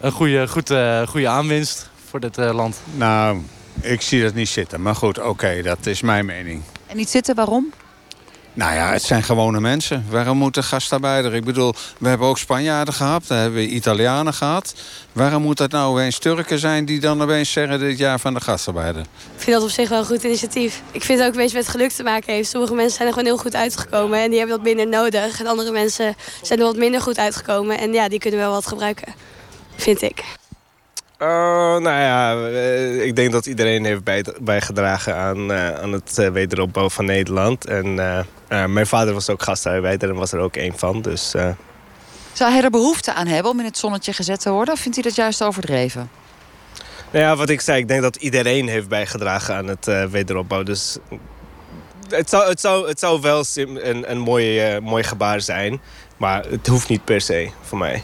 [0.00, 2.80] een goede, goed, uh, goede aanwinst voor dit uh, land.
[2.94, 3.42] Nou,
[3.80, 4.82] ik zie dat niet zitten.
[4.82, 6.62] Maar goed, oké, dat is mijn mening.
[6.86, 7.72] En niet zitten, waarom?
[8.54, 10.04] Nou ja, het zijn gewone mensen.
[10.08, 11.34] Waarom moeten gastarbeider?
[11.34, 13.26] Ik bedoel, we hebben ook Spanjaarden gehad.
[13.26, 14.74] We hebben Italianen gehad.
[15.12, 18.40] Waarom moet dat nou opeens Turken zijn die dan opeens zeggen dit jaar van de
[18.40, 19.02] gastarbeider?
[19.02, 20.82] Ik vind dat op zich wel een goed initiatief.
[20.90, 22.48] Ik vind het ook een beetje met geluk te maken heeft.
[22.48, 25.40] Sommige mensen zijn er gewoon heel goed uitgekomen en die hebben wat minder nodig.
[25.40, 28.66] En andere mensen zijn er wat minder goed uitgekomen en ja, die kunnen wel wat
[28.66, 29.14] gebruiken.
[29.76, 30.40] Vind ik.
[31.22, 36.30] Uh, nou ja, uh, ik denk dat iedereen heeft bij, bijgedragen aan, uh, aan het
[36.32, 37.66] wederopbouw van Nederland.
[37.66, 37.94] En
[38.48, 41.02] mijn vader was ook gastarbeider en was er ook één van.
[41.02, 41.30] Dus,
[42.32, 44.74] Zou hij er behoefte aan hebben om in het zonnetje gezet te worden?
[44.74, 46.10] Of vindt hij dat juist overdreven?
[47.10, 50.62] Nou ja, wat ik zei, ik denk dat iedereen heeft bijgedragen aan het wederopbouw.
[50.62, 50.98] Dus
[52.08, 55.80] het zou, het zou, het zou wel een, een mooi, mooi gebaar zijn.
[56.16, 58.02] Maar het hoeft niet per se voor mij.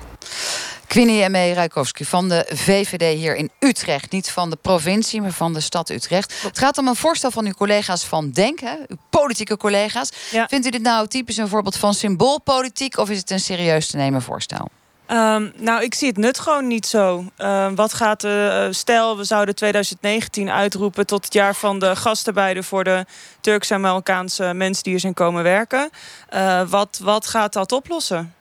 [0.89, 1.53] Queenie M.E.
[1.53, 4.11] Ruikowski van de VVD hier in Utrecht.
[4.11, 6.43] Niet van de provincie, maar van de stad Utrecht.
[6.43, 10.11] Het gaat om een voorstel van uw collega's van Denk, hè, uw politieke collega's.
[10.31, 12.97] Vindt u dit nou typisch een voorbeeld van symboolpolitiek...
[12.97, 14.69] of is het een serieus te nemen voorstel?
[15.11, 17.25] Um, nou, ik zie het nut gewoon niet zo.
[17.39, 21.97] Uh, wat gaat de uh, stel, we zouden 2019 uitroepen tot het jaar van de
[21.97, 23.05] gastarbeider voor de
[23.41, 25.91] Turkse en Marokkaanse mensen die hier zijn komen werken.
[26.35, 28.35] Uh, wat, wat gaat dat oplossen?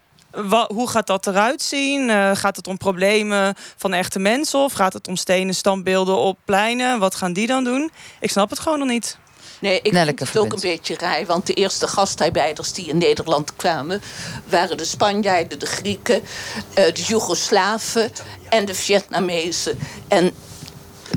[0.68, 2.10] Hoe gaat dat eruit zien?
[2.10, 6.38] Uh, gaat het om problemen van echte mensen of gaat het om stenen standbeelden op
[6.46, 7.00] pleinen?
[7.00, 7.92] Wat gaan die dan doen?
[8.20, 9.18] Ik snap het gewoon nog niet.
[9.60, 11.26] Nee, ik Nelke vind het ook een beetje raar.
[11.26, 14.02] Want de eerste gastarbeiders die in Nederland kwamen...
[14.46, 18.12] waren de Spanjaarden, de Grieken, uh, de Joegoslaven
[18.50, 19.80] en de Vietnamezen.
[20.08, 20.32] En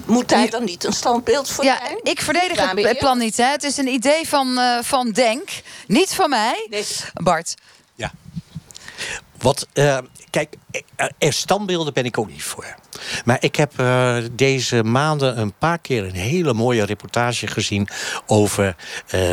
[0.07, 3.37] moet daar dan niet een standbeeld voor ja, Ik verdedig het plan niet.
[3.37, 3.45] Hè.
[3.45, 5.49] Het is een idee van, uh, van Denk.
[5.87, 6.67] Niet van mij.
[6.71, 6.85] Nee.
[7.13, 7.55] Bart.
[9.39, 9.99] Wat, uh,
[10.31, 10.57] kijk,
[11.19, 12.75] er standbeelden ben ik ook niet voor.
[13.25, 17.89] Maar ik heb uh, deze maanden een paar keer een hele mooie reportage gezien
[18.27, 18.77] over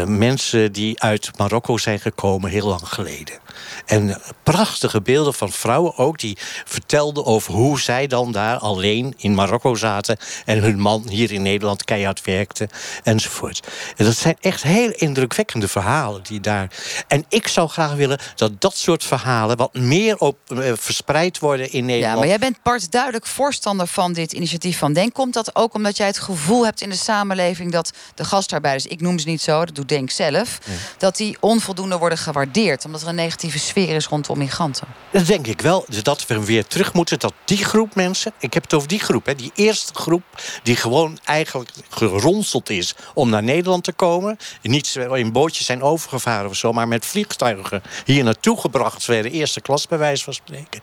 [0.05, 3.39] mensen die uit Marokko zijn gekomen heel lang geleden.
[3.85, 9.35] En prachtige beelden van vrouwen ook, die vertelden over hoe zij dan daar alleen in
[9.35, 12.69] Marokko zaten en hun man hier in Nederland keihard werkte
[13.03, 13.67] enzovoort.
[13.95, 16.71] En dat zijn echt heel indrukwekkende verhalen die daar.
[17.07, 21.71] En ik zou graag willen dat dat soort verhalen wat meer op, uh, verspreid worden
[21.71, 22.13] in Nederland.
[22.13, 25.13] Ja, maar jij bent Bart duidelijk voorstander van dit initiatief van Denk.
[25.13, 29.01] Komt dat ook omdat jij het gevoel hebt in de samenleving dat de gastarbeiders, ik
[29.01, 30.57] noem ze niet zo, dat doet Denk zelf,
[30.97, 34.87] dat die onvoldoende worden gewaardeerd, omdat er een negatieve sfeer is rondom migranten?
[35.11, 35.85] Dat denk ik wel.
[36.03, 37.19] Dat we weer terug moeten.
[37.19, 40.23] Dat die groep mensen, ik heb het over die groep, hè, die eerste groep
[40.63, 44.37] die gewoon eigenlijk geronseld is om naar Nederland te komen.
[44.61, 49.31] Niet in bootjes zijn overgevaren of zo, maar met vliegtuigen hier naartoe gebracht werden.
[49.31, 50.81] Eerste klas bij wijze van spreken.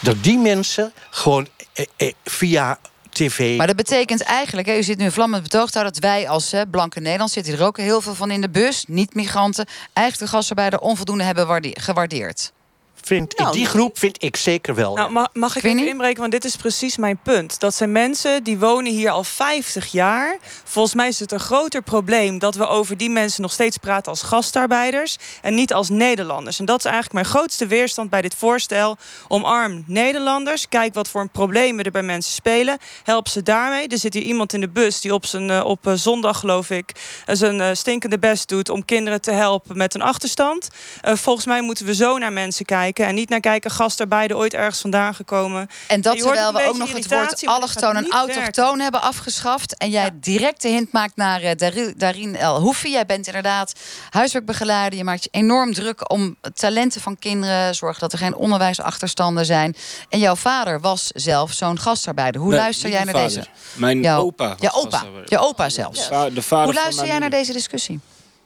[0.00, 2.78] Dat die mensen gewoon eh, eh, via
[3.10, 3.56] TV.
[3.56, 7.30] Maar dat betekent eigenlijk, hè, u zit nu vlammend betoogd dat wij als blanke Nederland
[7.30, 11.74] zitten er ook heel veel van in de bus, niet-migranten, eigenlijk de gastarbeider onvoldoende hebben
[11.80, 12.52] gewaardeerd.
[13.02, 14.94] Vind, nou, in die groep vind ik zeker wel.
[14.94, 16.20] Nou, mag, mag ik even inbreken?
[16.20, 17.60] Want dit is precies mijn punt.
[17.60, 20.38] Dat zijn mensen die wonen hier al 50 jaar.
[20.64, 24.10] Volgens mij is het een groter probleem dat we over die mensen nog steeds praten
[24.10, 26.58] als gastarbeiders en niet als Nederlanders.
[26.58, 28.96] En dat is eigenlijk mijn grootste weerstand bij dit voorstel.
[29.28, 30.68] Omarm Nederlanders.
[30.68, 32.78] Kijk wat voor problemen er bij mensen spelen.
[33.04, 33.88] Help ze daarmee.
[33.88, 36.70] Er zit hier iemand in de bus die op, zijn, eh, op eh, zondag, geloof
[36.70, 36.92] ik,
[37.26, 40.68] eh, zijn stinkende best doet om kinderen te helpen met een achterstand.
[41.02, 42.89] volgens mij moeten we zo naar mensen kijken.
[42.98, 45.68] En niet naar kijken, gastarbeider ooit ergens vandaan gekomen.
[45.86, 49.76] En dat terwijl we ook nog het woord allochtoon en autochtoon hebben afgeschaft.
[49.76, 51.50] En jij direct de hint maakt naar uh,
[51.96, 52.90] Darin El Hoefi.
[52.90, 53.72] Jij bent inderdaad
[54.10, 54.98] huiswerkbegeleider.
[54.98, 57.74] Je maakt je enorm druk om talenten van kinderen.
[57.74, 59.76] Zorgen dat er geen onderwijsachterstanden zijn.
[60.08, 62.40] En jouw vader was zelf zo'n gastarbeider.
[62.40, 63.46] Hoe luister jij naar deze?
[63.72, 64.56] Mijn opa.
[64.60, 65.04] Je opa.
[65.24, 66.08] Je opa zelfs.
[66.08, 68.00] De vader Hoe luister jij naar deze discussie?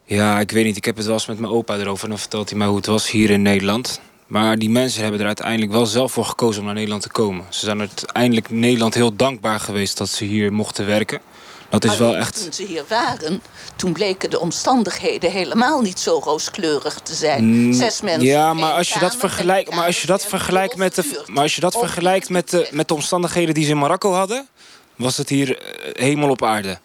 [0.04, 0.76] Ja, ik weet niet.
[0.76, 2.04] Ik heb het wel eens met mijn opa erover.
[2.04, 4.00] En dan vertelt hij mij hoe het was hier in Nederland.
[4.26, 7.44] Maar die mensen hebben er uiteindelijk wel zelf voor gekozen om naar Nederland te komen.
[7.48, 11.20] Ze zijn uiteindelijk Nederland heel dankbaar geweest dat ze hier mochten werken.
[11.68, 12.42] Dat is Maar wel echt...
[12.42, 13.42] Toen ze hier waren,
[13.76, 17.44] toen bleken de omstandigheden helemaal niet zo rooskleurig te zijn.
[17.44, 18.24] Mm, Zes mensen.
[18.24, 21.54] Ja, maar als je dat vergelijkt, maar als je dat vergelijkt met de, maar als
[21.54, 24.48] je dat vergelijkt met de, met de omstandigheden die ze in Marokko hadden,
[24.96, 26.78] was het hier eh, hemel op aarde.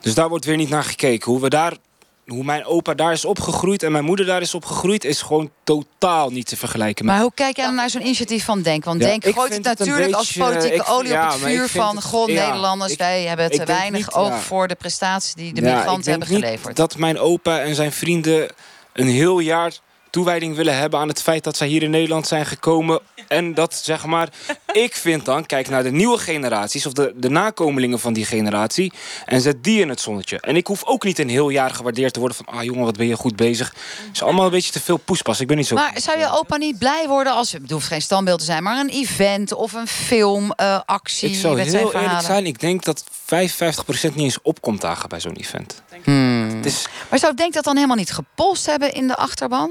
[0.00, 1.30] Dus daar wordt weer niet naar gekeken.
[1.30, 1.76] Hoe we daar,
[2.26, 6.30] hoe mijn opa daar is opgegroeid en mijn moeder daar is opgegroeid, is gewoon totaal
[6.30, 7.04] niet te vergelijken.
[7.04, 8.84] Met Maar hoe kijk jij dan naar zo'n initiatief van Denk?
[8.84, 11.96] Want Ja, Denk gooit het natuurlijk als politieke ik- olie ja, op het vuur van...
[11.96, 15.60] het- ja, Nederlanders, ik- wij hebben te weinig niet, oog voor de prestaties die de
[15.62, 16.76] migranten hebben geleverd.
[16.76, 18.48] dat mijn opa en zijn vrienden
[18.92, 19.72] een heel jaar
[20.10, 23.00] toewijding willen hebben aan het feit dat zij hier in Nederland zijn gekomen.
[23.32, 24.28] En dat zeg maar,
[24.86, 28.92] ik vind dan, kijk naar de nieuwe generaties of de, de nakomelingen van die generatie.
[29.24, 30.40] En zet die in het zonnetje.
[30.40, 32.96] En ik hoef ook niet een heel jaar gewaardeerd te worden van, ah jongen, wat
[32.96, 33.68] ben je goed bezig.
[33.68, 35.40] Het is allemaal een beetje te veel poespas.
[35.40, 35.74] Ik ben niet zo.
[35.74, 37.52] Maar zou je opa niet blij worden als...
[37.52, 41.34] Het hoeft geen standbeeld te zijn, maar een event of een film, eh, actie ik
[41.34, 42.00] zou heel verhalen?
[42.00, 45.82] eerlijk zijn, ik denk dat 55% niet eens opkomt dagen bij zo'n event.
[46.02, 46.50] Hmm.
[46.56, 49.70] Het is, Maar zou Denk dat dan helemaal niet gepolst hebben in de achterban?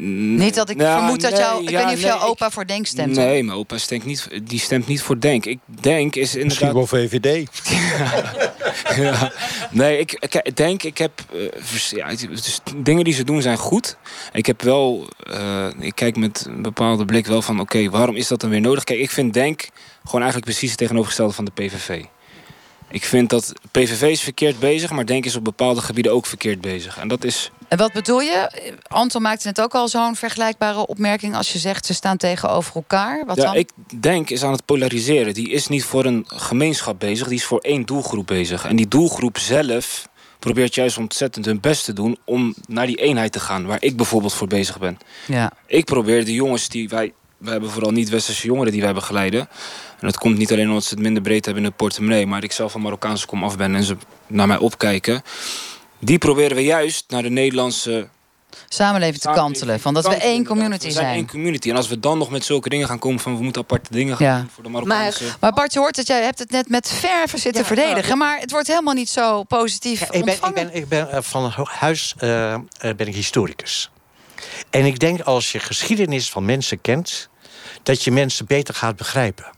[0.00, 1.62] Niet dat ik Ja, vermoed dat nee, jou...
[1.62, 3.16] Ik ja, weet niet of jouw opa voor Denk stemt.
[3.16, 5.44] Nee, mijn opa stemt niet, die stemt niet voor Denk.
[5.46, 6.74] Ik denk is inderdaad...
[6.74, 7.48] Misschien wel VVD.
[9.02, 9.32] ja.
[9.70, 11.10] Nee, ik, ik denk, ik heb...
[11.90, 13.96] ja, is- dingen die ze doen zijn goed.
[14.32, 15.08] Ik heb wel...
[15.30, 17.60] eh, ik kijk met een bepaalde blik wel van...
[17.60, 18.84] Oké, waarom is dat dan weer nodig?
[18.84, 19.68] Kijk, ik vind Denk
[20.04, 22.04] gewoon eigenlijk precies het tegenovergestelde van de PVV.
[22.90, 24.90] Ik vind dat PVV is verkeerd bezig...
[24.90, 26.98] maar Denk is op bepaalde gebieden ook verkeerd bezig.
[26.98, 27.50] En dat is...
[27.68, 28.50] En wat bedoel je?
[28.88, 31.34] Anton maakte net ook al zo'n vergelijkbare opmerking...
[31.34, 33.24] als je zegt ze staan tegenover elkaar.
[33.26, 33.54] Wat ja, dan?
[33.54, 33.70] ik
[34.00, 35.34] denk is aan het polariseren.
[35.34, 38.64] Die is niet voor een gemeenschap bezig, die is voor één doelgroep bezig.
[38.64, 43.32] En die doelgroep zelf probeert juist ontzettend hun best te doen om naar die eenheid
[43.32, 44.98] te gaan, waar ik bijvoorbeeld voor bezig ben.
[45.26, 45.52] Ja.
[45.66, 47.12] Ik probeer de jongens die wij.
[47.38, 49.40] We hebben vooral niet-westerse jongeren die wij begeleiden.
[49.40, 52.42] En dat komt niet alleen omdat ze het minder breed hebben in de portemonnee, maar
[52.44, 53.96] ik zelf van Marokkaanse kom af ben en ze
[54.26, 55.22] naar mij opkijken.
[55.98, 58.08] Die proberen we juist naar de Nederlandse
[58.68, 59.80] Samenleving te kantelen.
[59.80, 61.04] Van dat we één community we zijn.
[61.04, 61.16] zijn.
[61.16, 61.70] één community.
[61.70, 64.16] En als we dan nog met zulke dingen gaan komen van we moeten aparte dingen
[64.16, 64.38] gaan Ja.
[64.38, 65.24] doen voor de Marokkaanse.
[65.40, 68.04] Maar Bart, je hoort het, jij hebt het net met verven zitten Ja, verdedigen.
[68.06, 70.54] nou, maar het wordt helemaal niet zo positief Ik ben, ik ontvangen.
[70.54, 73.90] ben, ik ben eh, van huis eh, ben ik historicus.
[74.70, 77.28] En ik denk als je geschiedenis van mensen kent,
[77.82, 79.56] dat je mensen beter gaat begrijpen.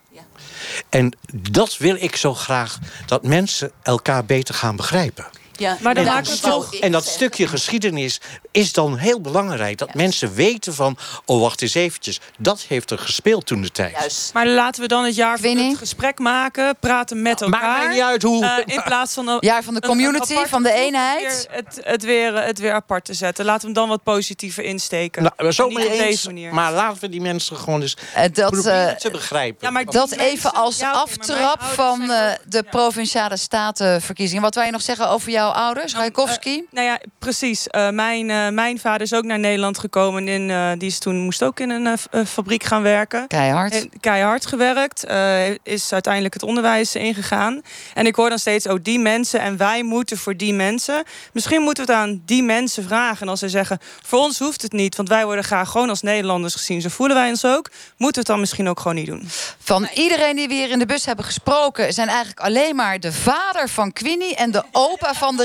[0.89, 5.27] En dat wil ik zo graag, dat mensen elkaar beter gaan begrijpen.
[5.61, 8.21] Ja, Maar dan en, maken we dat, toch- en dat stukje geschiedenis
[8.51, 9.79] is dan heel belangrijk.
[9.79, 14.31] Dat mensen weten van, oh wacht eens eventjes, dat heeft er gespeeld toen de tijd.
[14.33, 17.61] Maar laten we dan het jaar van het gesprek maken, praten met elkaar.
[17.63, 18.45] Maakt mij niet uit hoe.
[18.45, 21.23] Eh, in plaats van een, Jaar van de community, een van de eenheid.
[21.23, 23.45] weer Het, het, weer, het weer apart te zetten.
[23.45, 25.23] Laten we hem dan wat positiever insteken.
[25.37, 26.55] Nou, zo mee op eens, deze manier.
[26.55, 29.67] maar laten we die mensen gewoon eens Eh, dat, proberen eh, te begrijpen.
[29.67, 34.43] Ja, maar Dat even als ja, aftrap van eh, de provinciale statenverkiezingen.
[34.43, 36.65] Wat wil je nog zeggen over jouw ouders, Rajkowski?
[36.71, 37.67] Nou ja, precies.
[37.67, 40.29] Eh, mijn, eh, mijn vader is ook naar Nederland gekomen.
[40.29, 43.27] En, eh, die is toen, moest ook in een eh, eh, fabriek gaan werken.
[43.27, 43.73] Keihard.
[43.73, 45.05] En keihard gewerkt.
[45.05, 47.63] eh, is uiteindelijk het onderwijs ingegaan.
[47.95, 51.03] En ik hoor dan steeds, oh die mensen en wij moeten voor die mensen.
[51.33, 53.21] Misschien moeten we het aan die mensen vragen.
[53.23, 54.97] En als zij zeggen, voor ons hoeft het niet.
[54.97, 56.81] Want wij worden graag gewoon als Nederlanders gezien.
[56.81, 57.71] Zo voelen wij ons ook.
[57.97, 59.29] Moeten we het dan misschien ook gewoon niet doen.
[59.59, 61.93] Van iedereen die we hier in de bus hebben gesproken...
[61.93, 65.40] zijn eigenlijk alleen maar de vader van Queenie en de opa van de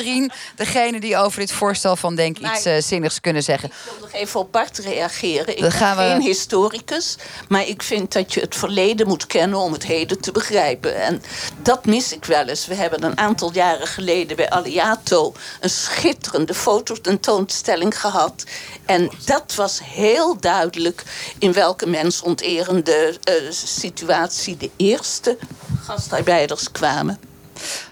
[0.55, 3.69] Degene die over dit voorstel van Denk iets eh, zinnigs kunnen zeggen.
[3.69, 5.47] Ik wil nog even op Bart reageren.
[5.47, 7.15] Ik Dan ben gaan we- geen historicus,
[7.47, 11.01] maar ik vind dat je het verleden moet kennen om het heden te begrijpen.
[11.01, 11.23] En
[11.61, 12.65] dat mis ik wel eens.
[12.67, 18.43] We hebben een aantal jaren geleden bij Aliato een schitterende fototentoonstelling gehad.
[18.85, 21.03] En dat was heel duidelijk
[21.39, 25.37] in welke mensonterende eh, situatie de eerste
[25.83, 27.19] gastarbeiders kwamen.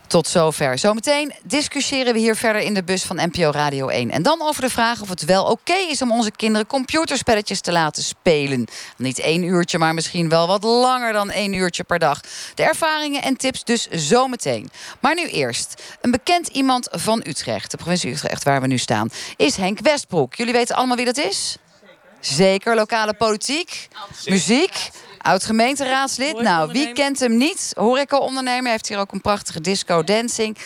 [0.07, 0.77] Tot zover.
[0.77, 4.11] Zometeen discussiëren we hier verder in de bus van NPO Radio 1.
[4.11, 7.71] En dan over de vraag of het wel oké is om onze kinderen computerspelletjes te
[7.71, 8.67] laten spelen.
[8.97, 12.19] Niet één uurtje, maar misschien wel wat langer dan één uurtje per dag.
[12.55, 14.71] De ervaringen en tips dus zometeen.
[14.99, 15.81] Maar nu eerst.
[16.01, 20.35] Een bekend iemand van Utrecht, de provincie Utrecht waar we nu staan, is Henk Westbroek.
[20.35, 21.57] Jullie weten allemaal wie dat is?
[22.19, 23.87] Zeker, lokale politiek,
[24.25, 24.89] muziek,
[25.23, 26.41] oud-gemeenteraadslid.
[26.41, 27.73] Nou, wie kent hem niet?
[27.77, 30.57] Horeca-ondernemer, heeft hier ook een prachtige disco-dancing.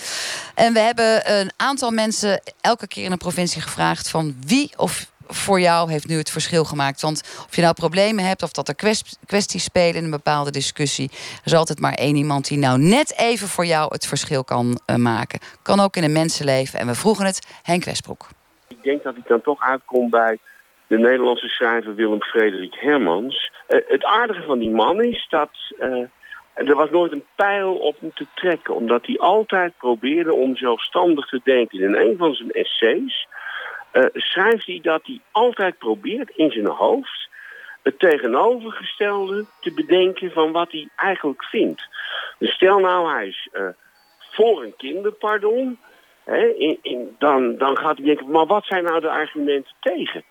[0.56, 4.10] En we hebben een aantal mensen elke keer in de provincie gevraagd...
[4.10, 7.02] van wie of voor jou heeft nu het verschil gemaakt.
[7.02, 10.52] Want of je nou problemen hebt of dat er kwest- kwesties spelen in een bepaalde
[10.52, 11.10] discussie...
[11.12, 14.80] er is altijd maar één iemand die nou net even voor jou het verschil kan
[14.86, 15.40] eh, maken.
[15.62, 16.80] Kan ook in een mensenleven.
[16.80, 18.28] En we vroegen het Henk Westbroek.
[18.68, 20.38] Ik denk dat ik dan toch uitkom bij
[20.88, 23.52] de Nederlandse schrijver Willem Frederik Hermans.
[23.68, 25.50] Eh, het aardige van die man is dat
[25.80, 26.04] eh,
[26.54, 31.28] er was nooit een pijl op hem te trekken, omdat hij altijd probeerde om zelfstandig
[31.28, 31.80] te denken.
[31.80, 33.28] In een van zijn essays
[33.94, 37.30] uh, schrijft hij dat hij altijd probeert in zijn hoofd
[37.84, 41.88] het tegenovergestelde te bedenken van wat hij eigenlijk vindt.
[42.38, 43.50] Dus stel nou, hij is
[44.32, 45.80] voor een kinderpardon.
[46.24, 46.48] Hè,
[46.82, 50.24] in, dan, dan gaat hij denken, maar wat zijn nou de argumenten tegen?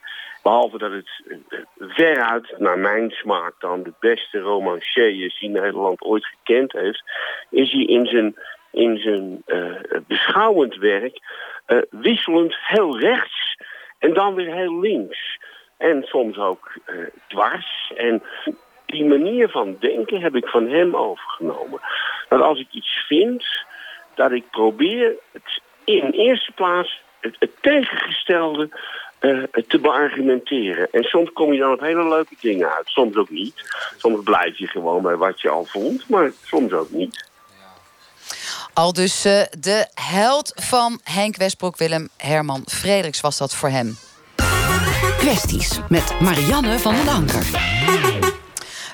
[0.47, 6.25] Behalve dat het uh, veruit, naar mijn smaak dan, de beste romancier die Nederland ooit
[6.27, 7.05] gekend heeft,
[7.51, 8.37] is hij in zijn,
[8.71, 11.19] in zijn uh, beschouwend werk
[11.91, 13.57] wisselend heel rechts
[13.99, 15.39] en dan weer heel links.
[15.77, 16.73] En soms ook
[17.29, 17.93] dwars.
[17.97, 18.23] En
[18.87, 21.81] die manier van denken heb ik van hem overgenomen.
[22.29, 23.65] Dat als ik iets vind,
[24.15, 28.69] dat ik probeer het in eerste plaats het, het tegengestelde
[29.27, 30.89] uh, te beargumenteren.
[30.93, 32.89] En soms kom je dan op hele leuke dingen uit.
[32.89, 33.55] Soms ook niet.
[33.97, 37.25] Soms blijf je gewoon bij wat je al vond, maar soms ook niet.
[38.73, 43.97] Al dus uh, de held van Henk Westbroek, Willem Herman Frederiks was dat voor hem.
[45.19, 48.16] Kwesties met Marianne van den Anker.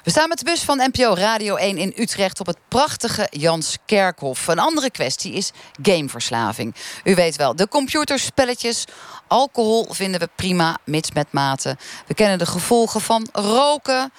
[0.03, 3.77] We staan met de bus van NPO Radio 1 in Utrecht op het prachtige Jans
[3.87, 4.47] Kerkhof.
[4.47, 5.51] Een andere kwestie is
[5.83, 6.75] gameverslaving.
[7.05, 8.85] U weet wel, de computerspelletjes.
[9.29, 11.77] Alcohol vinden we prima, mits met mate.
[12.07, 14.13] We kennen de gevolgen van roken.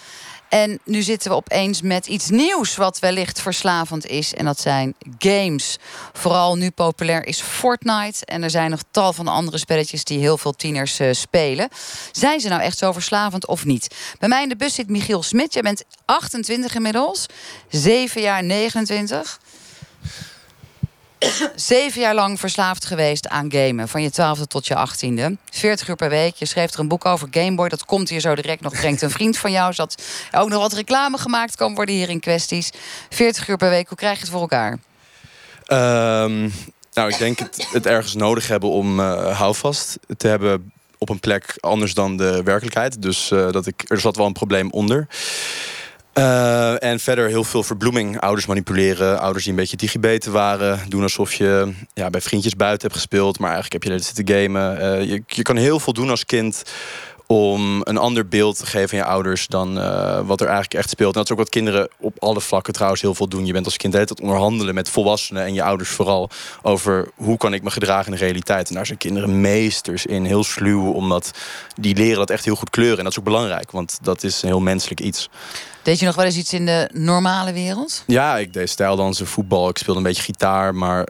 [0.54, 4.34] En nu zitten we opeens met iets nieuws wat wellicht verslavend is.
[4.34, 5.78] En dat zijn games.
[6.14, 8.26] Vooral nu populair is Fortnite.
[8.26, 11.70] En er zijn nog tal van andere spelletjes die heel veel tieners uh, spelen.
[12.12, 13.96] Zijn ze nou echt zo verslavend of niet?
[14.20, 15.54] Bij mij in de bus zit Michiel Smit.
[15.54, 17.26] Jij bent 28 inmiddels.
[17.70, 19.40] 7 jaar 29.
[21.56, 23.88] Zeven jaar lang verslaafd geweest aan gamen.
[23.88, 25.38] Van je twaalfde tot je achttiende.
[25.50, 26.36] 40 uur per week.
[26.36, 27.70] Je schreef er een boek over Gameboy.
[27.70, 28.74] Dat komt hier zo direct nog.
[28.74, 29.74] Brengt een vriend van jou.
[29.74, 32.72] Zat ook nog wat reclame gemaakt kan worden hier in kwesties.
[33.10, 33.88] 40 uur per week.
[33.88, 34.72] Hoe krijg je het voor elkaar?
[35.68, 36.54] Um,
[36.94, 41.20] nou, ik denk het, het, ergens nodig hebben om uh, houvast te hebben op een
[41.20, 43.02] plek anders dan de werkelijkheid.
[43.02, 45.08] Dus uh, dat ik, er zat wel een probleem onder.
[46.14, 48.20] Uh, en verder heel veel verbloeming.
[48.20, 49.20] Ouders manipuleren.
[49.20, 50.80] Ouders die een beetje digibeten waren.
[50.90, 53.40] Doen alsof je ja, bij vriendjes buiten hebt gespeeld.
[53.40, 54.78] Maar eigenlijk heb je net zitten gamen.
[54.78, 56.64] Uh, je, je kan heel veel doen als kind
[57.28, 60.90] om een ander beeld te geven aan je ouders dan uh, wat er eigenlijk echt
[60.90, 61.14] speelt.
[61.14, 63.46] En dat is ook wat kinderen op alle vlakken trouwens heel veel doen.
[63.46, 66.30] Je bent als kind het onderhandelen met volwassenen en je ouders vooral
[66.62, 68.70] over hoe kan ik me gedragen in de realiteit.
[68.70, 71.32] En daar zijn kinderen meesters in, heel sluw, omdat
[71.76, 72.98] die leren dat echt heel goed kleuren.
[72.98, 75.30] En dat is ook belangrijk, want dat is een heel menselijk iets.
[75.84, 78.04] Deed je nog wel eens iets in de normale wereld?
[78.08, 81.08] Ja, ik deed stijldansen, voetbal, ik speelde een beetje gitaar, maar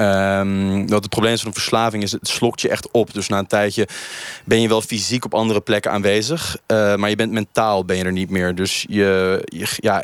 [0.00, 3.14] Um, wat het probleem van een verslaving is, het slokt je echt op.
[3.14, 3.88] Dus na een tijdje
[4.44, 6.56] ben je wel fysiek op andere plekken aanwezig.
[6.66, 8.54] Uh, maar je bent mentaal ben je er niet meer.
[8.54, 9.42] Dus je,
[9.76, 10.02] ja,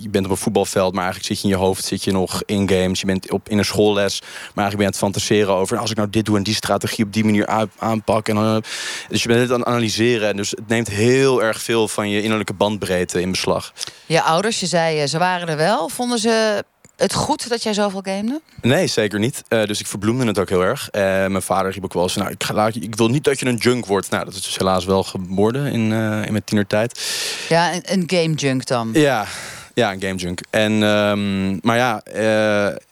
[0.00, 2.42] je bent op een voetbalveld, maar eigenlijk zit je in je hoofd zit je nog
[2.46, 3.00] in games.
[3.00, 5.78] Je bent op, in een schoolles, maar eigenlijk ben je aan het fantaseren over...
[5.78, 8.28] als ik nou dit doe en die strategie op die manier aanpak.
[8.28, 8.62] En dan,
[9.08, 10.28] dus je bent het aan het analyseren.
[10.28, 13.72] En dus het neemt heel erg veel van je innerlijke bandbreedte in beslag.
[14.06, 15.88] Je ouders, je zei, eh, ze waren er wel.
[15.88, 16.64] Vonden ze
[16.96, 18.40] het goed dat jij zoveel gamede?
[18.60, 19.42] Nee, zeker niet.
[19.48, 20.88] Uh, dus ik verbloemde het ook heel erg.
[20.92, 23.46] Uh, mijn vader riep ook wel eens, nou, ik, ga, ik wil niet dat je
[23.46, 24.10] een junk wordt.
[24.10, 27.00] Nou, dat is dus helaas wel geworden in, uh, in mijn tienertijd.
[27.48, 28.90] Ja, een, een game junk dan?
[28.92, 29.26] Ja,
[29.74, 30.40] ja, een game junk.
[30.50, 32.02] En, um, maar ja,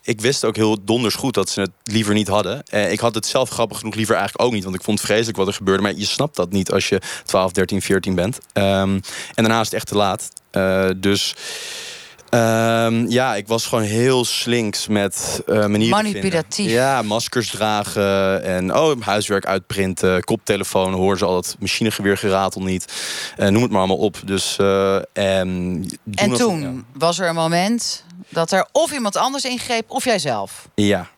[0.03, 2.62] ik wist ook heel donders goed dat ze het liever niet hadden.
[2.91, 4.65] ik had het zelf grappig genoeg liever eigenlijk ook niet.
[4.65, 5.83] Want ik vond het vreselijk wat er gebeurde.
[5.83, 8.38] Maar je snapt dat niet als je 12, 13, 14 bent.
[8.53, 8.62] Um,
[8.95, 9.03] en
[9.35, 10.29] daarna is het echt te laat.
[10.97, 11.35] dus...
[12.35, 16.71] Um, ja, ik was gewoon heel slinks met uh, manieren Manipulatief.
[16.71, 22.92] Ja, maskers dragen en oh, huiswerk uitprinten, koptelefoon, hoor ze al het machinegeweer geratel niet.
[23.38, 24.16] Uh, noem het maar allemaal op.
[24.25, 29.90] Dus, uh, en en toen was er een moment dat er of iemand anders ingreep
[29.90, 30.68] of jijzelf.
[30.75, 31.09] Ja,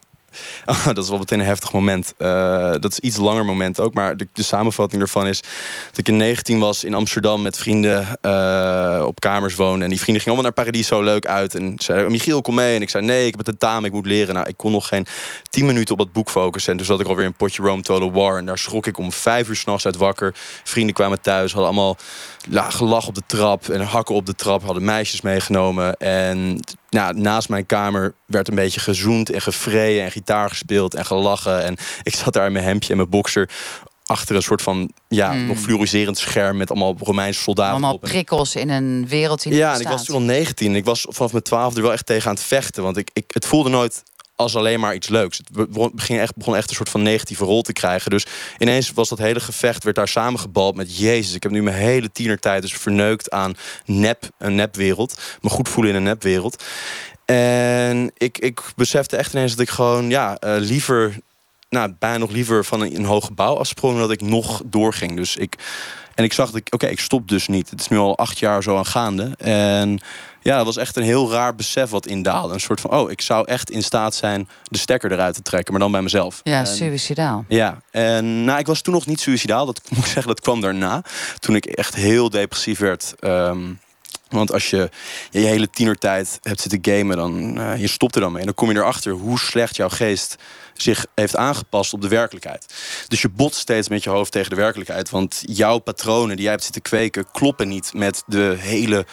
[0.74, 2.14] Oh, dat is wel meteen een heftig moment.
[2.18, 3.94] Uh, dat is iets langer moment ook.
[3.94, 5.40] Maar de, samenvatting ervan is
[5.88, 9.82] dat ik in 19 was in Amsterdam met vrienden uh, op kamers wonen.
[9.82, 11.54] En die vrienden gingen allemaal naar Paradiso leuk uit.
[11.54, 12.76] En zeiden, Michiel, kom mee.
[12.76, 14.34] En ik zei, nee, ik heb het tentamen, ik moet leren.
[14.34, 15.06] Nou, ik kon nog geen
[15.50, 16.72] 10 minuten op dat boek focussen.
[16.72, 18.38] En toen zat ik alweer in Potje Rome Total War.
[18.38, 20.34] En daar schrok ik om vijf uur s'nachts uit wakker.
[20.64, 21.96] Vrienden kwamen thuis, hadden allemaal
[22.70, 24.62] gelach op de trap en hakken op de trap.
[24.64, 25.96] Hadden meisjes meegenomen.
[25.96, 26.60] En
[26.94, 31.64] nou, naast mijn kamer werd een beetje gezoend en gevreden en gitaar gespeeld en gelachen.
[31.64, 33.50] En ik zat daar in mijn hemdje en mijn boxer
[34.06, 35.46] achter een soort van ja, hmm.
[35.46, 37.72] nog fluoriserend scherm met allemaal Romeinse soldaten.
[37.72, 40.76] Allemaal prikkels in een wereld in Ja, en ik was toen al 19.
[40.76, 42.82] Ik was vanaf mijn twaalfde wel echt tegen aan het vechten.
[42.82, 44.02] Want ik, ik, het voelde nooit
[44.36, 45.38] als alleen maar iets leuks.
[45.38, 48.10] Het begon echt, begon echt een soort van negatieve rol te krijgen.
[48.10, 48.26] Dus
[48.58, 51.34] ineens was dat hele gevecht werd daar samengebald met Jezus.
[51.34, 55.20] Ik heb nu mijn hele tienertijd dus verneukt aan nep, een nepwereld.
[55.40, 56.64] Me goed voelen in een nepwereld.
[57.24, 61.18] En ik, ik besefte echt ineens dat ik gewoon ja, uh, liever,
[61.68, 65.16] nou, bijna nog liever van een, een hoog gebouw afsprong dat ik nog doorging.
[65.16, 65.56] Dus ik,
[66.14, 67.70] en ik zag dat ik, oké, ik stop dus niet.
[67.70, 69.34] Het is nu al acht jaar zo aan gaande.
[69.38, 70.00] En
[70.44, 72.54] ja, dat was echt een heel raar besef wat indaalde.
[72.54, 75.72] Een soort van, oh, ik zou echt in staat zijn de stekker eruit te trekken,
[75.72, 76.40] maar dan bij mezelf.
[76.42, 77.44] Ja, en, suicidaal.
[77.48, 79.66] Ja, en nou, ik was toen nog niet suicidaal.
[79.66, 81.02] Dat moet ik zeggen, dat kwam daarna.
[81.38, 83.14] Toen ik echt heel depressief werd.
[83.18, 83.72] Ehm,
[84.28, 84.90] want als je
[85.30, 88.40] je hele tienertijd hebt zitten gamen, dan uh, je stopt er dan mee.
[88.40, 90.36] En dan kom je erachter hoe slecht jouw geest
[90.74, 92.74] zich heeft aangepast op de werkelijkheid.
[93.08, 95.10] Dus je botst steeds met je hoofd tegen de werkelijkheid.
[95.10, 99.06] Want jouw patronen die jij hebt zitten kweken, kloppen niet met de hele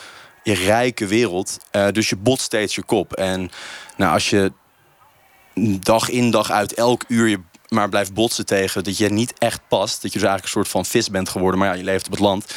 [0.43, 1.57] rijke wereld.
[1.71, 3.13] Uh, dus je botst steeds je kop.
[3.13, 3.51] En
[3.97, 4.51] nou, als je
[5.79, 7.39] dag in dag uit elk uur je
[7.71, 10.01] maar blijft botsen tegen dat je niet echt past.
[10.01, 12.11] Dat je dus eigenlijk een soort van vis bent geworden, maar ja, je leeft op
[12.11, 12.53] het land.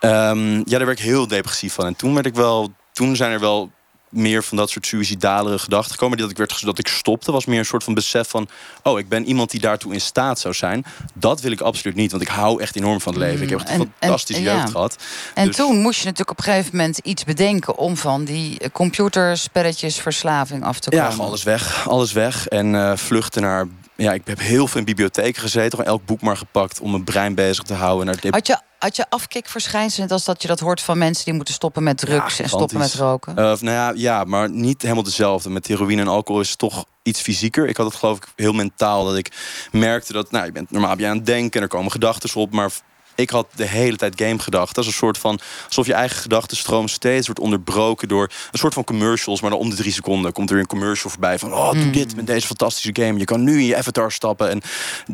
[0.00, 1.86] Um, ja, daar werd ik heel depressief van.
[1.86, 2.72] En toen werd ik wel.
[2.92, 3.70] Toen zijn er wel
[4.12, 6.18] meer van dat soort suïcidale gedachten gekomen.
[6.18, 8.48] Dat ik, werd, dat ik stopte was meer een soort van besef van...
[8.82, 10.84] oh, ik ben iemand die daartoe in staat zou zijn.
[11.14, 13.42] Dat wil ik absoluut niet, want ik hou echt enorm van het leven.
[13.42, 14.96] Ik heb echt een mm, fantastische jeugd gehad.
[15.34, 17.76] En dus- toen moest je natuurlijk op een gegeven moment iets bedenken...
[17.76, 21.16] om van die computerspelletjes verslaving af te komen.
[21.16, 21.88] Ja, alles weg.
[21.88, 22.48] Alles weg.
[22.48, 25.70] En uh, vluchten naar ja, ik heb heel veel in bibliotheken gezeten.
[25.70, 28.06] Gewoon elk boek maar gepakt om mijn brein bezig te houden.
[28.06, 31.34] Naar had, je, had je afkikverschijnselen, net als dat je dat hoort van mensen die
[31.34, 33.32] moeten stoppen met drugs en stoppen met roken?
[33.32, 35.50] Uh, nou ja, ja, maar niet helemaal dezelfde.
[35.50, 37.68] Met heroïne en alcohol is het toch iets fysieker.
[37.68, 39.04] Ik had het geloof ik heel mentaal.
[39.04, 39.32] Dat ik
[39.72, 42.40] merkte dat, nou, je bent normaal ben je aan het denken en er komen gedachten
[42.40, 42.52] op.
[42.52, 42.70] Maar
[43.14, 44.74] ik had de hele tijd game gedacht.
[44.74, 48.74] Dat is een soort van alsof je eigen gedachtenstroom steeds wordt onderbroken door een soort
[48.74, 49.40] van commercials.
[49.40, 51.92] Maar dan om de drie seconden komt er een commercial voorbij van: Oh, doe hmm.
[51.92, 53.18] dit met deze fantastische game.
[53.18, 54.60] Je kan nu in je avatar stappen en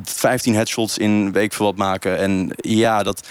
[0.05, 2.19] 15 headshots in week veel wat maken.
[2.19, 3.27] En ja, dat,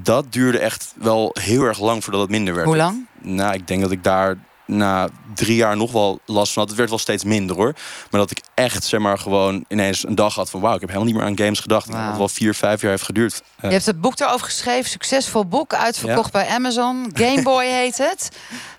[0.00, 2.66] dat duurde echt wel heel erg lang voordat het minder werd.
[2.66, 3.06] Hoe lang?
[3.22, 4.36] Nou, ik denk dat ik daar
[4.76, 6.68] na drie jaar nog wel last van had.
[6.68, 7.74] Het werd wel steeds minder hoor.
[8.10, 10.88] Maar dat ik echt zeg maar gewoon ineens een dag had van wauw, ik heb
[10.88, 11.86] helemaal niet meer aan games gedacht.
[11.86, 11.96] Wow.
[11.96, 13.42] Dat het wel vier, vijf jaar heeft geduurd.
[13.60, 17.10] Je hebt het boek erover geschreven, succesvol boek, uitverkocht bij Amazon.
[17.14, 18.30] Game Boy heet het.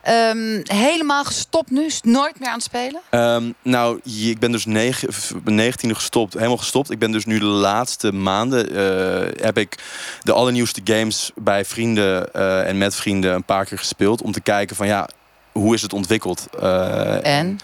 [0.10, 3.02] Um, helemaal gestopt nu, nooit meer aan het spelen?
[3.12, 5.10] Um, nou, ik ben dus negen,
[5.44, 6.92] 19 gestopt, helemaal gestopt.
[6.92, 9.78] Ik ben dus nu de laatste maanden uh, heb ik
[10.24, 14.42] de allernieuwste games bij vrienden uh, en met vrienden een paar keer gespeeld om te
[14.42, 15.10] kijken van ja
[15.52, 16.47] hoe is het ontwikkeld?
[16.62, 17.60] Uh, en?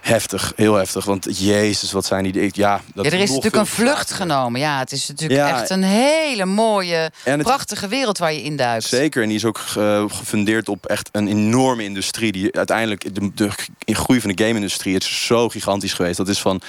[0.00, 1.04] Heftig, heel heftig.
[1.04, 2.50] Want jezus, wat zijn die...
[2.52, 4.60] Ja, dat ja, er is natuurlijk een vlucht genomen.
[4.60, 8.84] Ja, het is natuurlijk echt een hele mooie, prachtige wereld waar je induikt.
[8.84, 12.32] Zeker, en die is ook uh, gefundeerd op echt een enorme industrie.
[12.32, 16.16] Die uiteindelijk, de, de, de groei van de game-industrie, is zo gigantisch geweest.
[16.16, 16.60] Dat is van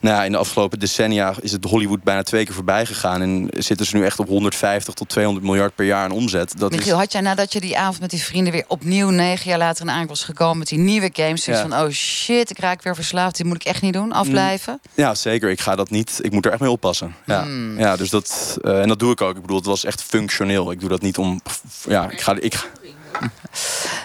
[0.00, 3.22] nou ja, in de afgelopen decennia is het Hollywood bijna twee keer voorbij gegaan.
[3.22, 6.58] En zitten ze nu echt op 150 tot 200 miljard per jaar aan omzet.
[6.58, 9.58] Dat Michiel, had jij nadat je die avond met die vrienden weer opnieuw negen jaar
[9.58, 11.60] later in aank was gekomen met die nieuwe games, ja.
[11.60, 14.80] van oh shit, ik raak weer verslaafd, dit moet ik echt niet doen, afblijven?
[14.82, 14.90] Mm.
[14.94, 15.50] Ja, zeker.
[15.50, 16.18] Ik ga dat niet.
[16.22, 17.14] Ik moet er echt mee oppassen.
[17.26, 17.78] Ja, mm.
[17.78, 19.34] ja dus dat uh, en dat doe ik ook.
[19.36, 20.70] Ik bedoel, het was echt functioneel.
[20.70, 21.40] Ik doe dat niet om.
[21.88, 22.36] Ja, ik ga.
[22.40, 22.70] Ik,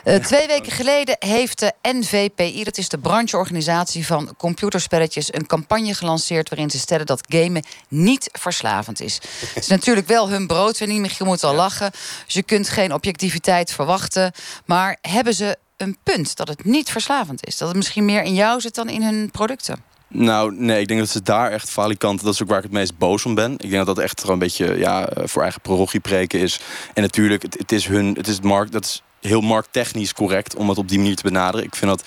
[0.06, 5.94] uh, twee weken geleden heeft de NVPI, dat is de brancheorganisatie van computerspelletjes, een campagne
[5.94, 9.20] gelanceerd waarin ze stellen dat gamen niet verslavend is.
[9.54, 11.92] Het is natuurlijk wel hun broodwinning, Michiel moet al lachen.
[12.26, 14.32] Dus je kunt geen objectiviteit verwachten.
[14.66, 17.58] Maar hebben ze een punt dat het niet verslavend is?
[17.58, 19.95] Dat het misschien meer in jou zit dan in hun producten?
[20.08, 22.24] Nou, nee, ik denk dat ze daar echt falikant...
[22.24, 23.52] dat is ook waar ik het meest boos om ben.
[23.52, 26.60] Ik denk dat dat echt gewoon een beetje ja, eh, voor eigen parochie preken is.
[26.94, 28.14] En natuurlijk, het, het is hun...
[28.16, 31.24] Het is het markt, dat is heel markttechnisch correct om het op die manier te
[31.24, 31.66] benaderen.
[31.66, 32.04] Ik vind dat...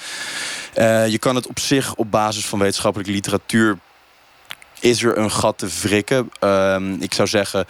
[0.76, 3.78] Uh, je kan het op zich op basis van wetenschappelijke literatuur...
[4.80, 6.30] is er een gat te wrikken.
[6.44, 7.66] Uh, ik zou zeggen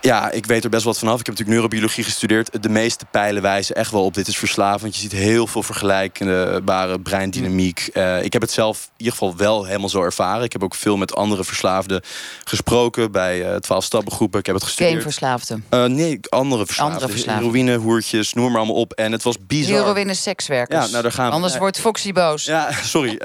[0.00, 1.20] ja, ik weet er best wat vanaf.
[1.20, 2.62] Ik heb natuurlijk neurobiologie gestudeerd.
[2.62, 4.94] De meeste pijlen wijzen echt wel op dit is verslavend.
[4.94, 7.90] Je ziet heel veel vergelijkbare breindynamiek.
[7.94, 10.44] Uh, ik heb het zelf in ieder geval wel helemaal zo ervaren.
[10.44, 12.02] Ik heb ook veel met andere verslaafden
[12.44, 14.38] gesproken bij uh, 12 stappengroepen.
[14.40, 14.90] Ik heb het gestudeerd.
[14.90, 15.64] Gameverslaafden?
[15.70, 16.94] Uh, nee, andere verslaafden.
[16.94, 17.44] andere verslaafden.
[17.44, 18.92] Heroïne, hoertjes, noem maar allemaal op.
[18.92, 19.84] En het was bizar.
[19.84, 20.84] Heroïne, sekswerkers.
[20.84, 21.32] Ja, nou daar gaan we.
[21.32, 22.44] Anders wordt Foxy boos.
[22.44, 23.12] Ja, sorry.
[23.12, 23.18] Uh,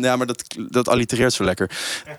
[0.00, 1.70] ja, maar dat, dat allitereert zo lekker.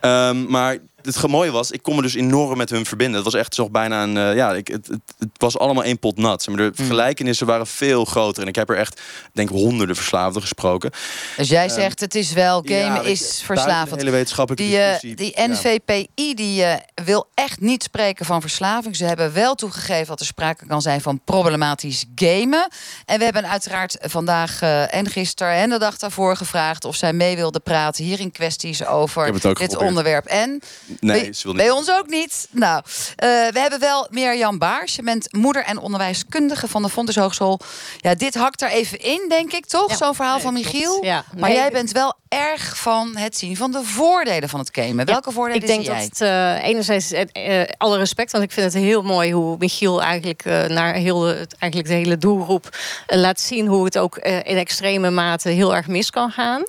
[0.02, 3.16] Um, maar het mooie was, ik kon me dus enorm met hun verbinden.
[3.16, 4.16] Het was echt zo bijna een.
[4.16, 6.48] Uh, ja, ik, het, het, het, was allemaal één pot nat.
[6.48, 6.76] Maar de mm.
[6.76, 8.42] vergelijkenissen waren veel groter.
[8.44, 9.02] En ik heb er echt,
[9.34, 10.92] denk honderden verslaafden gesproken.
[11.38, 14.00] Dus jij uh, zegt, het is wel, game is verslavend.
[14.00, 16.66] hele wetenschappelijke die, uh, die NVPI die,
[17.06, 18.96] wil echt niet spreken van verslaving.
[18.96, 22.68] Ze hebben wel toegegeven dat er sprake kan zijn van problematisch gamen.
[23.06, 27.36] En we hebben uiteraard vandaag en gisteren en de dag daarvoor gevraagd of zij mee
[27.36, 29.76] wilde praten hier in kwesties over dit geprobeerd.
[29.78, 30.26] onderwerp.
[30.26, 30.62] En
[31.00, 31.62] Nee, bij, ze wil niet.
[31.62, 32.48] bij ons ook niet.
[32.52, 34.96] Nou, uh, we hebben wel Mirjam Baars.
[34.96, 37.60] Je bent moeder en onderwijskundige van de Fontes Hogeschool.
[37.98, 39.90] Ja, dit hakt er even in, denk ik, toch?
[39.90, 41.04] Ja, Zo'n verhaal nee, van Michiel.
[41.04, 45.06] Ja, maar jij bent wel erg van het zien van de voordelen van het gamen.
[45.06, 46.00] Welke voordelen ik denk zie jij?
[46.02, 50.02] dat het, uh, enerzijds uh, alle respect, want ik vind het heel mooi hoe Michiel
[50.02, 52.78] eigenlijk uh, naar heel het, eigenlijk de hele doelgroep
[53.08, 56.64] laat zien hoe het ook in extreme mate heel erg mis kan gaan.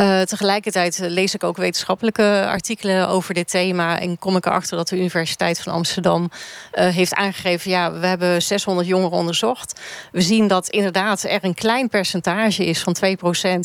[0.00, 4.00] Uh, tegelijkertijd lees ik ook wetenschappelijke artikelen over dit thema.
[4.00, 8.42] En kom ik erachter dat de Universiteit van Amsterdam uh, heeft aangegeven: ja, we hebben
[8.42, 9.80] 600 jongeren onderzocht.
[10.12, 12.96] We zien dat inderdaad er een klein percentage is van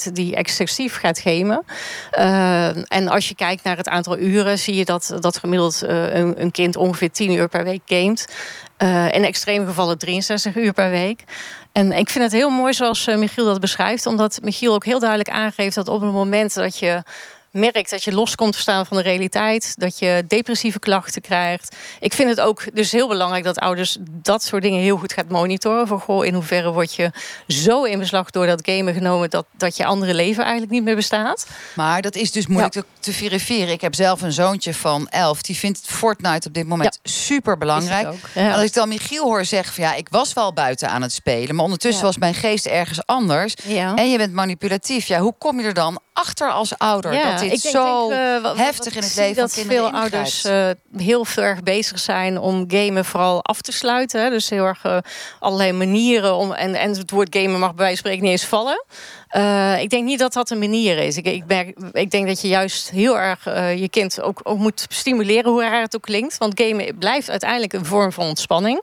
[0.09, 1.63] 2% die excessief gaat gamen.
[2.17, 6.41] Uh, en als je kijkt naar het aantal uren, zie je dat, dat gemiddeld een,
[6.41, 8.27] een kind ongeveer 10 uur per week gamet.
[8.83, 11.23] Uh, in extreme gevallen 63 uur per week.
[11.71, 14.99] En ik vind het heel mooi zoals uh, Michiel dat beschrijft, omdat Michiel ook heel
[14.99, 17.03] duidelijk aangeeft dat op het moment dat je
[17.51, 21.75] merkt dat je los komt te staan van de realiteit, dat je depressieve klachten krijgt.
[21.99, 25.29] Ik vind het ook dus heel belangrijk dat ouders dat soort dingen heel goed gaat
[25.29, 25.87] monitoren.
[25.87, 27.11] Van goh, in hoeverre word je
[27.47, 30.95] zo in beslag door dat gamen genomen dat, dat je andere leven eigenlijk niet meer
[30.95, 31.47] bestaat.
[31.75, 32.81] Maar dat is dus moeilijk ja.
[32.81, 33.73] te, te, verifiëren.
[33.73, 35.41] Ik heb zelf een zoontje van elf.
[35.41, 37.11] Die vindt Fortnite op dit moment ja.
[37.11, 38.13] super belangrijk.
[38.33, 38.53] Ja.
[38.53, 41.55] Als ik dan Michiel hoor zeggen van ja, ik was wel buiten aan het spelen,
[41.55, 43.55] maar ondertussen was mijn geest ergens anders.
[43.95, 45.05] En je bent manipulatief.
[45.05, 47.11] Ja, hoe kom je er dan achter als ouder?
[47.11, 50.01] dat dit ik zo denk, uh, wat, heftig in het leven dat van veel kinderen
[50.01, 54.21] ouders uh, heel veel erg bezig zijn om gamen vooral af te sluiten.
[54.21, 54.29] Hè.
[54.29, 54.97] Dus heel erg uh,
[55.39, 58.49] allerlei manieren om en, en het woord gamen mag bij wijze van spreken niet eens
[58.49, 58.85] vallen.
[59.81, 61.17] Ik denk niet dat dat een manier is.
[61.17, 63.43] Ik, ik, merk, ik denk dat je juist heel erg
[63.79, 66.37] je kind ook, ook, moet stimuleren, hoe raar het ook klinkt.
[66.37, 68.81] Want gamen blijft uiteindelijk een vorm van ontspanning.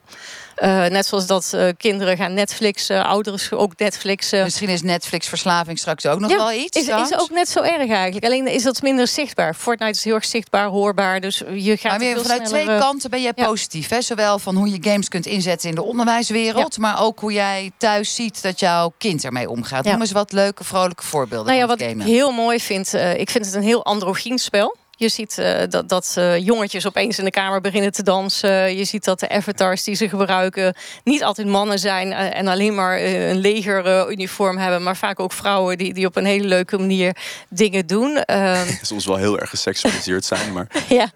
[0.61, 4.42] Uh, net zoals dat kinderen gaan Netflixen, ouderen ook Netflixen.
[4.42, 6.76] Misschien is Netflix verslaving straks ook nog ja, wel iets.
[6.76, 8.24] Is, is ook net zo erg eigenlijk.
[8.24, 9.54] Alleen is dat minder zichtbaar.
[9.54, 11.20] Fortnite is heel erg zichtbaar, hoorbaar.
[11.20, 13.46] Dus je gaat maar weer, vanuit sneller, twee kanten ben jij ja.
[13.46, 13.88] positief.
[13.88, 14.00] Hè?
[14.00, 16.80] Zowel van hoe je games kunt inzetten in de onderwijswereld, ja.
[16.80, 19.84] maar ook hoe jij thuis ziet dat jouw kind ermee omgaat.
[19.84, 21.46] Noem eens wat leuke, vrolijke voorbeelden.
[21.46, 22.06] Nou ja, van wat gamen.
[22.06, 24.76] ik heel mooi vind, uh, ik vind het een heel androgyn spel.
[24.99, 28.76] Je ziet uh, dat, dat uh, jongetjes opeens in de kamer beginnen te dansen.
[28.76, 30.74] Je ziet dat de avatars die ze gebruiken
[31.05, 35.78] niet altijd mannen zijn uh, en alleen maar een legeruniform hebben, maar vaak ook vrouwen
[35.78, 37.16] die, die op een hele leuke manier
[37.49, 38.18] dingen doen.
[38.82, 40.66] Soms wel heel erg geseksualiseerd zijn, maar.
[40.88, 41.11] ja.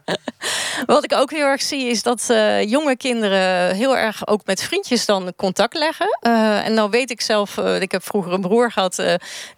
[0.87, 2.26] Wat ik ook heel erg zie is dat
[2.66, 6.18] jonge kinderen heel erg ook met vriendjes dan contact leggen.
[6.64, 9.03] en nou weet ik zelf, ik heb vroeger een broer gehad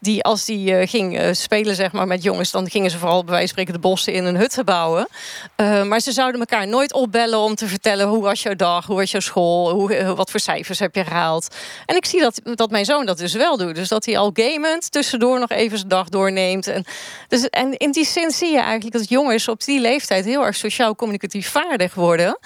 [0.00, 3.46] die als die ging spelen zeg maar met jongens, dan gingen ze vooral bij wijze
[3.46, 5.08] van spreken de bossen in een hut te bouwen.
[5.56, 8.96] Uh, maar ze zouden elkaar nooit opbellen om te vertellen hoe was jouw dag, hoe
[8.96, 11.54] was jouw school, hoe, wat voor cijfers heb je gehaald.
[11.86, 13.74] En ik zie dat, dat mijn zoon dat dus wel doet.
[13.74, 16.66] Dus dat hij al gamend tussendoor nog even zijn dag doorneemt.
[16.66, 16.84] En,
[17.28, 20.56] dus, en in die zin zie je eigenlijk dat jongens op die leeftijd heel erg
[20.56, 22.38] sociaal-communicatief vaardig worden.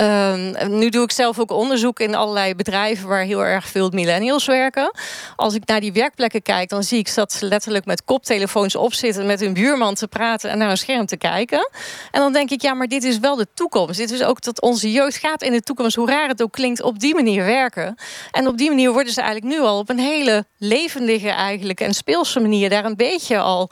[0.00, 0.34] Uh,
[0.66, 4.90] nu doe ik zelf ook onderzoek in allerlei bedrijven waar heel erg veel millennials werken.
[5.36, 9.26] Als ik naar die werkplekken kijk, dan zie ik dat ze letterlijk met koptelefoons opzitten
[9.26, 11.68] met hun buurman te praten en naar een scherm te kijken.
[12.10, 13.96] En dan denk ik, ja, maar dit is wel de toekomst.
[13.96, 16.82] Dit is ook dat onze jeugd gaat in de toekomst, hoe raar het ook klinkt,
[16.82, 17.94] op die manier werken.
[18.30, 21.94] En op die manier worden ze eigenlijk nu al op een hele levendige eigenlijk en
[21.94, 23.70] speelse manier daar een beetje al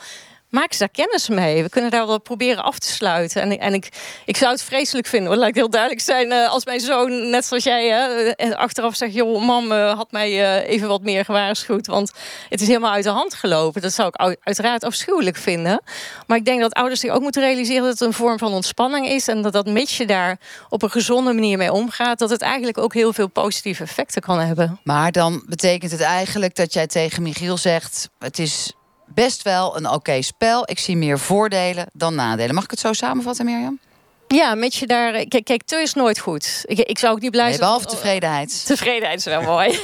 [0.52, 1.62] maak ze daar kennis mee.
[1.62, 3.42] We kunnen daar wel proberen af te sluiten.
[3.42, 3.88] En, en ik,
[4.24, 5.46] ik zou het vreselijk vinden, hoor.
[5.46, 6.30] ik heel duidelijk zijn.
[6.30, 7.88] Uh, als mijn zoon, net zoals jij,
[8.36, 9.14] hè, achteraf zegt...
[9.14, 11.86] joh, mam uh, had mij even wat meer gewaarschuwd...
[11.86, 12.12] want
[12.48, 13.82] het is helemaal uit de hand gelopen.
[13.82, 15.82] Dat zou ik uiteraard afschuwelijk vinden.
[16.26, 17.82] Maar ik denk dat ouders zich ook moeten realiseren...
[17.82, 19.28] dat het een vorm van ontspanning is...
[19.28, 20.38] en dat dat mits je daar
[20.68, 22.18] op een gezonde manier mee omgaat...
[22.18, 24.80] dat het eigenlijk ook heel veel positieve effecten kan hebben.
[24.84, 28.08] Maar dan betekent het eigenlijk dat jij tegen Michiel zegt...
[28.18, 28.72] het is
[29.14, 30.62] best wel een oké okay spel.
[30.64, 32.54] Ik zie meer voordelen dan nadelen.
[32.54, 33.78] Mag ik het zo samenvatten, Mirjam?
[34.28, 35.12] Ja, met je daar.
[35.26, 36.62] Kijk, kijk te is nooit goed.
[36.64, 37.60] Ik, ik zou ook niet blij zijn.
[37.60, 38.62] Nee, behalve tevredenheid.
[38.66, 39.68] Tevredenheid is wel mooi.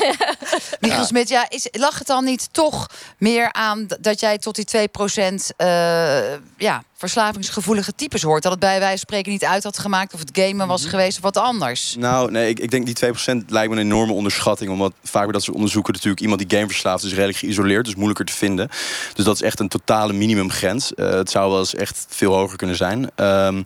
[0.80, 1.04] Michiel ja.
[1.04, 2.86] Smit, ja, is, lag het dan niet toch
[3.18, 4.88] meer aan dat jij tot die
[5.32, 8.42] 2% uh, ja, verslavingsgevoelige types hoort.
[8.42, 10.90] Dat het bij wijze van spreken niet uit had gemaakt of het gamen was Mhm.
[10.90, 11.96] geweest of wat anders.
[11.98, 14.70] Nou, nee, ik, ik denk die 2% lijkt me een enorme onderschatting.
[14.70, 18.24] Omdat vaak bij dat soort onderzoeken natuurlijk iemand die gameverslaafd is redelijk geïsoleerd, dus moeilijker
[18.24, 18.68] te vinden.
[19.14, 20.94] Dus dat is echt een totale minimumgrens.
[20.94, 23.10] Eh, het zou wel eens echt veel hoger kunnen zijn.
[23.14, 23.62] Ehm,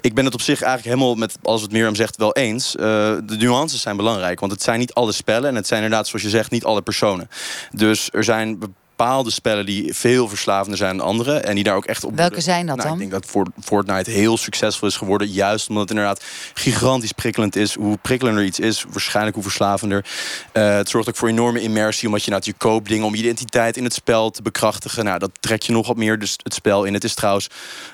[0.00, 2.76] ik ben het op zich eigenlijk helemaal met alles wat Mirjam zegt wel eens.
[2.76, 2.82] Eh,
[3.24, 6.24] de nuances zijn belangrijk, want het zijn niet alle spellen en het zijn inderdaad, zoals
[6.24, 7.28] je zegt, niet alle personen.
[7.70, 8.58] Dus er zijn
[8.96, 12.16] bepaalde spellen die veel verslavender zijn dan andere en die daar ook echt op.
[12.16, 13.00] Welke zijn dat Nou, dan?
[13.00, 15.28] Ik denk dat Fort- Fortnite heel succesvol is geworden.
[15.28, 16.24] Juist omdat het inderdaad
[16.54, 17.74] gigantisch prikkelend is.
[17.74, 20.04] Hoe prikkelender iets is, waarschijnlijk hoe verslavender.
[20.52, 22.06] Eh, het zorgt ook voor enorme immersie.
[22.08, 25.04] Omdat je nou, je koopt dingen om je identiteit in het spel te bekrachtigen.
[25.04, 26.94] Nou, dat trek je nog wat meer dus het spel in.
[26.94, 27.48] Het is trouwens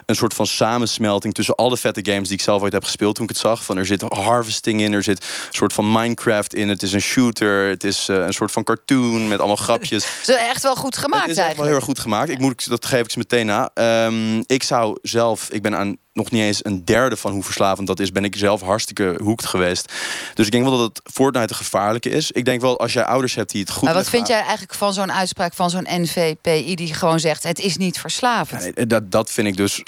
[0.06, 3.24] een soort van samensmelting tussen alle vette games die ik zelf ooit heb gespeeld toen
[3.24, 3.64] ik het zag.
[3.64, 6.68] Van er zit harvesting in, er zit een soort van Minecraft in.
[6.68, 10.06] Het is een shooter, het is eh, een soort van cartoon met allemaal grapjes.
[10.24, 11.68] Ze echt wel goed gemaakt Het is echt wel eigenlijk.
[11.68, 12.30] heel erg goed gemaakt.
[12.30, 13.70] Ik moet, dat geef ik ze meteen na.
[13.74, 17.86] Ehm, ik zou zelf, ik ben aan nog niet eens een derde van hoe verslavend
[17.86, 19.92] dat is, ben ik zelf hartstikke hoekt geweest.
[20.34, 22.30] Dus ik denk wel dat het Fortnite een gevaarlijke is.
[22.30, 24.74] Ik denk wel als jij ouders hebt die het goed Maar wat vind jij eigenlijk
[24.74, 28.62] van zo'n uitspraak van zo'n NVPI die gewoon zegt: het is niet verslavend?
[28.62, 29.82] Ja, nee, dat, dat vind ik dus.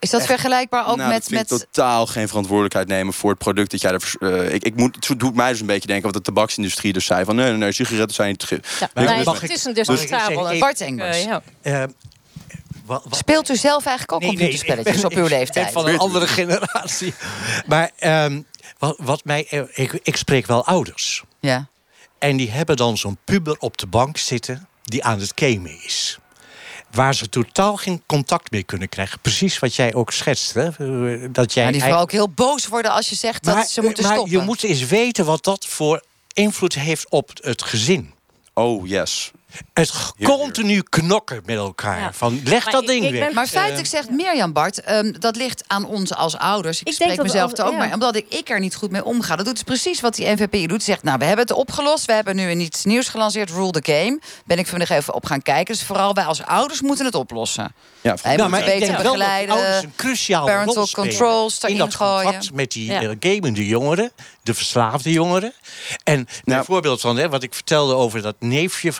[0.00, 1.18] Is dat echt- vergelijkbaar ook nou, met.
[1.18, 4.12] dat vind ik met totaal geen verantwoordelijkheid nemen voor het product dat jij er.
[4.20, 7.04] eh, ik, ik moet, het doet mij dus een beetje denken wat de tabaksindustrie dus
[7.04, 8.44] zei: van nee, nee, nee sigaretten zijn niet.
[8.44, 10.42] ge- Ja, Dus- nee, dus- het is een discutabel.
[10.48, 11.16] Dus- Bart Engels.
[11.16, 11.42] Eh, ja.
[11.62, 11.72] Eh,
[12.86, 15.38] wa- wa- Speelt u zelf eigenlijk ook Nee, nee, computerspelletjes ik op uw ik ben
[15.38, 15.72] leeftijd?
[15.72, 17.14] van een andere generatie.
[17.66, 18.40] Maar ehm,
[18.78, 21.22] wat, wat mij, ik, ik spreek wel ouders.
[21.40, 21.66] Ja.
[22.18, 26.18] En die hebben dan zo'n puber op de bank zitten die aan het gamen is.
[26.96, 29.20] Waar ze totaal geen contact mee kunnen krijgen.
[29.20, 30.54] Precies wat jij ook schetst.
[30.54, 30.70] Hè?
[31.30, 34.02] Dat jij Ja, die vrouw ook heel boos worden als je zegt dat ze moeten
[34.02, 34.38] maar stoppen.
[34.38, 38.14] je moet eens weten wat dat voor invloed heeft op het gezin.
[38.54, 39.32] Oh, yes.
[39.72, 39.92] Het
[40.22, 42.14] continu knokken met elkaar.
[42.14, 43.20] Van, leg Maar dat ik- ding ik weg.
[43.24, 46.82] ben- Maar feitelijk zegt Mirjam Bart, ehm, dat ligt aan ons als ouders.
[46.82, 47.78] Ik, spreek mezelf er ook ja.
[47.78, 47.92] bij.
[47.92, 49.36] Omdat ik, ik er niet goed mee omga.
[49.36, 50.82] Dat doet dus precies wat die NVP doet.
[50.82, 52.04] Zegt, nou, we hebben het opgelost.
[52.04, 53.50] We hebben nu een iets nieuws gelanceerd.
[53.50, 54.20] Rule the game.
[54.44, 55.74] Ben ik vandaag even op gaan kijken.
[55.74, 57.74] Dus vooral wij als ouders moeten het oplossen.
[58.00, 59.54] Ja, Wij Nou, moeten maar ik beter denk wel dat begeleiden.
[59.54, 62.22] ouders een cruciale parental rol spelen controls in erin dat gooien.
[62.24, 63.00] contact met die Ja.
[63.00, 65.52] eh, gamende jongeren, de verslaafde jongeren.
[66.04, 66.58] En Nou.
[66.58, 68.92] een voorbeeld van hè, wat ik vertelde over dat neefje,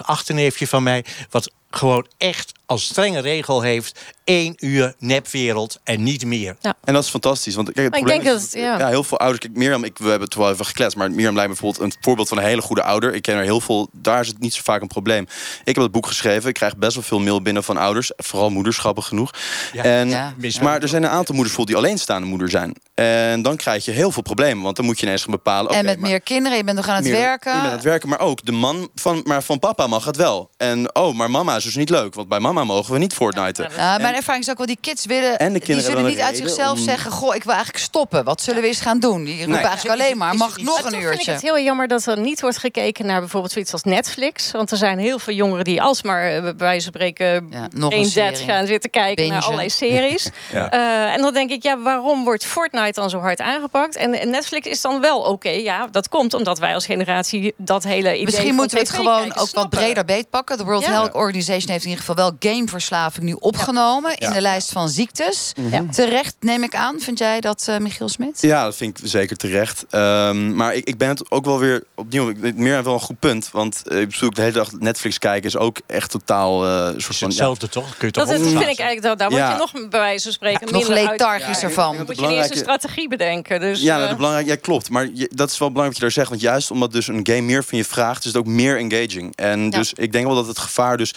[0.46, 6.24] achterneefje van mij, wat gewoon echt als strenge regel heeft: één uur nepwereld en niet
[6.24, 6.56] meer.
[6.84, 7.54] En dat is fantastisch.
[7.54, 8.88] Want kijk, het Maar ik probleem denk is, dat- ja.
[8.88, 9.40] heel veel ouders.
[9.44, 10.96] Kijk, Mirjam, ik, we hebben het wel even gekletst.
[10.96, 13.14] Maar Mirjam lijkt me bijvoorbeeld een voorbeeld van een hele goede ouder.
[13.14, 13.88] Ik ken er heel veel.
[13.92, 15.22] Daar is het niet zo vaak een probleem.
[15.64, 16.48] Ik heb het boek geschreven.
[16.48, 18.12] Ik krijg best wel veel mail binnen van ouders.
[18.16, 19.30] Vooral moeders, grappig genoeg.
[19.72, 19.82] Ja.
[19.82, 20.34] En, Ja.
[20.62, 22.74] Maar er zijn een aantal moeders die alleenstaande moeder zijn.
[22.94, 24.62] En dan krijg je heel veel problemen.
[24.64, 25.72] Want dan moet je ineens gaan bepalen.
[25.72, 26.58] en met meer kinderen.
[26.58, 27.52] Je bent nog aan het meer- werken.
[27.52, 30.16] Je bent aan het werken, maar ook de man van, maar van papa mag het
[30.16, 30.50] wel.
[30.56, 32.14] En oh, maar mama is dus niet leuk.
[32.14, 33.68] Want bij mama mogen we niet Fortnite.
[33.76, 36.20] Ja, mijn ervaring is ook wel, die kids willen, En de die kinderen zullen niet
[36.20, 37.10] uit zichzelf om- zeggen...
[37.10, 38.24] goh, ik wil eigenlijk stoppen.
[38.24, 39.24] Wat zullen we eens gaan doen?
[39.24, 39.62] Die roepen Nee.
[39.64, 41.32] eigenlijk alleen maar, mag ik nog Maar een vind ik uurtje?
[41.32, 44.50] het heel jammer dat er niet wordt gekeken naar bijvoorbeeld zoiets als Netflix.
[44.50, 48.04] Want er zijn heel veel jongeren die alsmaar eh, bij wijze van spreken nog een
[48.04, 48.36] serie.
[48.36, 49.32] gaan zitten kijken Bingen.
[49.32, 50.28] naar allerlei series.
[50.52, 50.70] Ja.
[50.70, 53.96] Eh, en dan denk ik, ja, waarom wordt Fortnite dan zo hard aangepakt?
[53.96, 55.48] En, Netflix is dan wel oké.
[55.48, 59.20] ja, dat komt omdat wij als generatie dat hele idee Misschien moeten we het gewoon
[59.20, 60.56] kijken ook wat breder beetpakken.
[60.58, 60.90] De World Ja.
[60.90, 64.34] Health Organization heeft in ieder geval wel gameverslaving nu opgenomen in Ja.
[64.34, 65.52] de lijst van ziektes.
[65.60, 65.90] Mhm.
[65.90, 67.00] Terecht neem ik aan.
[67.00, 68.40] Vind jij dat, eh, Michiel Smit?
[68.40, 69.84] Ja, dat vind ik zeker terecht.
[69.90, 72.28] Ehm, maar ik, ik ben het ook wel weer opnieuw.
[72.30, 73.48] Ik, meer heeft wel een goed punt.
[73.52, 77.00] Want eh, ik bezoek de hele dag Netflix kijken is ook echt totaal eh, een
[77.00, 77.28] soort van.
[77.28, 77.96] Hetzelfde toch?
[77.96, 79.50] Kun je Dat, toch is, dat vind ik eigenlijk, dat, daar Ja.
[79.52, 81.96] je nog bij wijze van spreken nog minder uit- lethargischer Ja, van.
[81.96, 83.60] Dan moet je belangrijke- eerst een strategie bedenken.
[83.60, 84.90] Dus, Ja, nou, dat, belangrijk, ja, klopt.
[84.90, 86.28] Maar je- dat is wel belangrijk wat je daar zegt.
[86.28, 89.36] Want juist omdat dus een game meer van je vraagt, is het ook meer engaging.
[89.36, 91.14] En dus ik denk wel dat het gevaar dus.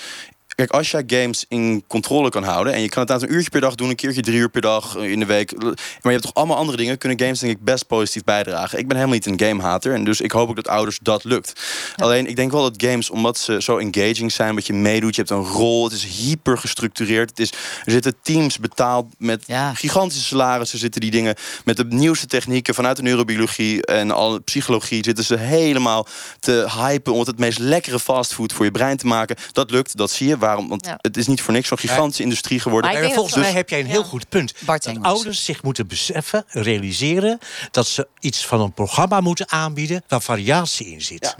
[0.59, 2.73] Kijk, als jij games in controle kan houden...
[2.73, 3.89] en je kan het aan een uurtje per dag doen...
[3.89, 5.61] een keertje drie uur per dag eh, in de week...
[5.61, 6.97] maar je hebt toch allemaal andere dingen...
[6.97, 8.79] kunnen games denk ik best positief bijdragen.
[8.79, 9.93] Ik ben helemaal niet een gamehater...
[9.93, 11.61] en dus ik hoop ook dat ouders dat lukt.
[11.95, 14.55] Alleen, ik denk wel dat games, omdat ze zo engaging zijn...
[14.55, 15.83] wat je meedoet, je hebt een rol...
[15.83, 17.29] het is hyper gestructureerd.
[17.29, 17.51] Het is,
[17.85, 20.79] er zitten teams betaald met gigantische salarissen...
[20.79, 21.35] zitten die dingen
[21.65, 22.73] met de nieuwste technieken...
[22.73, 25.03] vanuit de neurobiologie en alle psychologie...
[25.03, 26.07] zitten ze helemaal
[26.39, 27.13] te hypen...
[27.13, 29.35] om het het meest lekkere fastfood voor je brein te maken.
[29.51, 30.37] Dat lukt, dat zie je.
[30.49, 30.69] Waarom?
[30.69, 30.97] Want Ja.
[31.01, 32.93] het is niet voor niks zo'n gigantische industrie geworden.
[32.93, 34.53] Maar volgens mij heb jij een heel goed punt.
[34.59, 37.39] Bart dat ouders zich moeten beseffen, realiseren...
[37.71, 40.03] dat ze iets van een programma moeten aanbieden...
[40.07, 41.35] waar variatie in zit.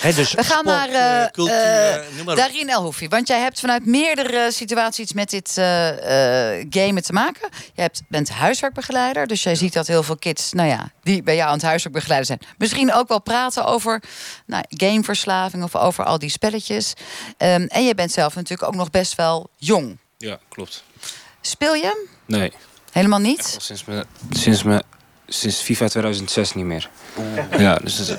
[0.00, 2.36] Hè, dus We gaan sport, naar eh, eh cultuur, eh, maar op.
[2.36, 3.08] Darien Elhoefie.
[3.08, 7.48] Want jij hebt vanuit meerdere situaties iets met dit eh, eh, gamen te maken.
[7.74, 9.26] Je hebt, bent huiswerkbegeleider.
[9.26, 11.94] Dus jij ziet dat heel veel kids, nou ja, die bij jou aan het huiswerk
[11.94, 12.40] begeleiden zijn.
[12.58, 14.02] Misschien ook wel praten over
[14.46, 16.92] nou, gameverslaving of over al die spelletjes.
[17.36, 19.98] Ehm, en je bent zelf natuurlijk ook nog best wel jong.
[20.18, 20.84] Ja, klopt.
[21.40, 22.08] Speel je hem?
[22.26, 22.52] Nee.
[22.92, 23.56] Helemaal niet?
[23.58, 24.82] Sinds me, sinds me
[25.34, 26.90] sinds FIFA 2006 niet meer.
[27.58, 27.96] Ja, dus,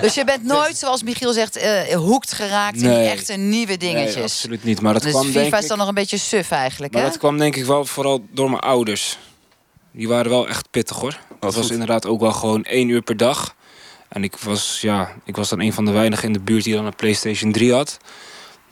[0.00, 4.14] Dus je bent nooit, zoals Michiel zegt, eh hoekt geraakt in die echte nieuwe dingetjes.
[4.14, 4.80] Nee, absoluut niet.
[4.80, 5.68] Maar dat dus kwam FIFA denk is ik...
[5.68, 7.08] dan nog een beetje suf eigenlijk, Maar hè?
[7.08, 9.18] dat kwam denk ik wel vooral door mijn ouders.
[9.92, 11.18] Die waren wel echt pittig hoor.
[11.40, 13.54] Het was inderdaad ook wel gewoon één uur per dag.
[14.08, 16.74] En ik was, ja, ik was dan een van de weinigen in de buurt die
[16.74, 17.98] dan een PlayStation 3 had.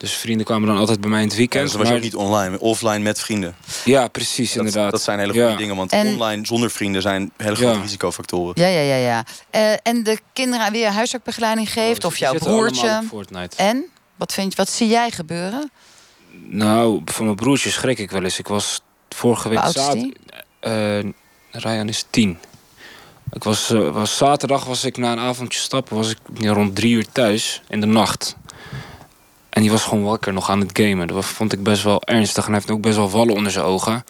[0.01, 1.63] Dus vrienden kwamen dan altijd bij mij in het Ja, weekend.
[1.63, 3.55] dus dan was je ook niet online, offline met vrienden.
[3.85, 4.91] Ja, precies, Dat, inderdaad.
[4.91, 5.57] dat zijn hele goede Ja.
[5.57, 7.83] dingen, want En- online zonder vrienden zijn hele grote Ja.
[7.83, 8.53] risicofactoren.
[8.63, 9.25] Ja, ja, ja, ja.
[9.51, 13.03] Eh, en de kinderen aan wie je huiswerkbegeleiding geeft, of jouw Oh, broertje.
[13.57, 13.85] En?
[14.17, 15.71] Wat, vind je, wat zie jij gebeuren?
[16.47, 18.39] Nou, van mijn broertje schrik ik wel eens.
[18.39, 19.83] Ik was vorige week Hoe oud is
[20.61, 21.13] zaterdag.
[21.51, 22.39] Ryan is tien.
[23.33, 26.75] Ik was, eh, was, zaterdag was ik na een avondje stappen, was ik ja, rond
[26.77, 28.37] drie uur thuis in de nacht.
[29.51, 31.07] En die was gewoon wakker nog aan het gamen.
[31.07, 32.45] Dat vond ik best wel ernstig.
[32.45, 34.05] En hij heeft ook best wel vallen onder zijn ogen.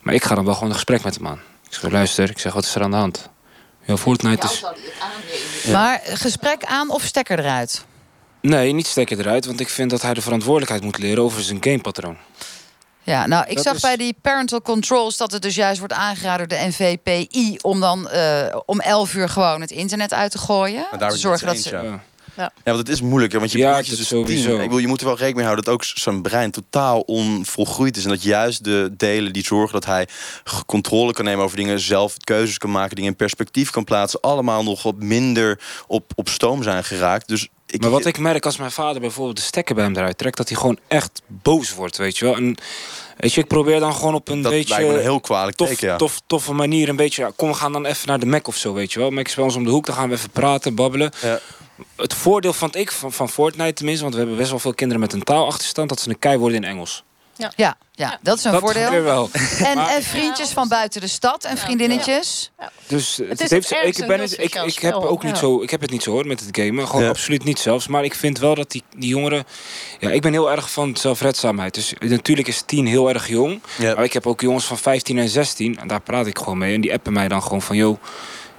[0.00, 1.40] Maar ik ga dan wel gewoon een gesprek met hem aan.
[1.68, 3.28] Ik zeg, luister, ik zeg, wat is er aan de hand?
[3.84, 4.64] Ja, Fortnite is...
[5.62, 5.72] Ja.
[5.72, 7.84] Maar gesprek aan of stekker eruit?
[8.40, 9.46] Nee, niet stekken eruit.
[9.46, 12.16] Want ik vind dat hij de verantwoordelijkheid moet leren over zijn gamepatroon.
[13.02, 15.94] Ja, nou, ik Dat zag is- bij die parental controls dat het dus juist wordt
[15.94, 20.38] aangeraden door de NVPI om dan eh, om 11 uur gewoon het internet uit te
[20.38, 20.86] gooien.
[20.90, 21.70] Maar daar te zorgen dat ze.
[21.70, 22.00] ja.
[22.36, 24.44] Ja, want het is moeilijk, hè, want je Ja, is dus sowieso.
[24.46, 24.54] tien.
[24.54, 27.96] Ik bedoel, je moet er wel rekening mee houden dat ook zijn brein totaal onvolgroeid
[27.96, 28.02] is.
[28.04, 30.08] En dat juist de delen die zorgen dat hij
[30.66, 34.62] controle kan nemen over dingen, zelf keuzes kan maken, dingen in perspectief kan plaatsen, allemaal
[34.62, 37.28] nog wat minder op, op stoom zijn geraakt.
[37.28, 40.18] Dus ik, Maar wat ik merk als mijn vader bijvoorbeeld de stekker bij hem eruit
[40.18, 42.36] trekt, dat hij gewoon echt boos wordt, weet je wel.
[42.36, 42.54] En
[43.16, 44.74] weet je, ik probeer dan gewoon op een Dat beetje.
[44.74, 45.96] lijkt me een heel kwalijk tof, teken, ja.
[45.96, 47.22] tof, toffe manier een beetje.
[47.22, 49.10] Ja, kom, we gaan dan even naar de Mac of zo, weet je wel.
[49.10, 51.12] Mac is bij ons om de hoek, dan gaan we even praten, babbelen.
[51.96, 55.02] Het voordeel vond ik van, van Fortnite tenminste, want we hebben best wel veel kinderen
[55.02, 57.04] met een taalachterstand, dat ze een kei worden in Engels.
[57.36, 59.02] Ja, ja, ja, dat is een Dat voordeel.
[59.02, 59.30] wel.
[59.64, 62.50] En, Maar- en vriendjes van buiten de stad en vriendinnetjes.
[62.86, 65.62] Dus Het heeft, ik, een ben heel het, ik, sociaal ik, heb ook niet zo,
[65.62, 66.86] ik heb het niet zo hoor met het gamen.
[66.86, 67.08] Gewoon Ja.
[67.08, 67.86] absoluut niet zelfs.
[67.88, 69.44] Maar ik vind wel dat die, die jongeren...
[70.00, 71.74] Ja, ik ben heel erg van zelfredzaamheid.
[71.74, 73.60] Dus natuurlijk is 10 heel erg jong.
[73.78, 75.78] Maar ik heb ook jongens van 15 en 16.
[75.78, 76.74] En daar praat ik gewoon mee.
[76.74, 77.76] En die appen mij dan gewoon van...
[77.76, 77.98] Yo,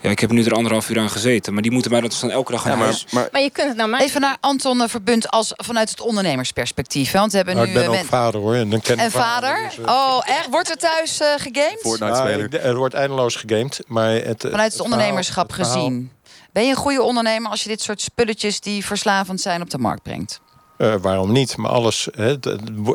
[0.05, 1.53] ja, ik heb nu er anderhalf uur aan gezeten.
[1.53, 2.77] Maar die moeten mij dat dus dan elke dag aan.
[2.77, 4.01] Maar je kunt het naar mij...
[4.01, 7.11] Even naar Anton eh, Verbund als, vanuit het ondernemersperspectief.
[7.11, 7.73] Want we hebben Nou, nu.
[7.73, 8.55] ik ben eh, ook vader hoor.
[8.55, 9.71] En, dan ken en ik vader?
[9.85, 10.47] Oh, echt?
[10.49, 11.97] Wordt er thuis eh gegamed?
[11.99, 13.79] Ja, ik- er wordt eindeloos gegamed.
[13.87, 16.11] Maar het, Vanuit het ondernemerschap het verhaal- gezien.
[16.53, 19.77] Ben je een goede ondernemer als je dit soort spulletjes die verslavend zijn op de
[19.77, 20.39] markt brengt?
[20.77, 21.57] Eh, waarom niet?
[21.57, 22.45] Maar alles, hè, het,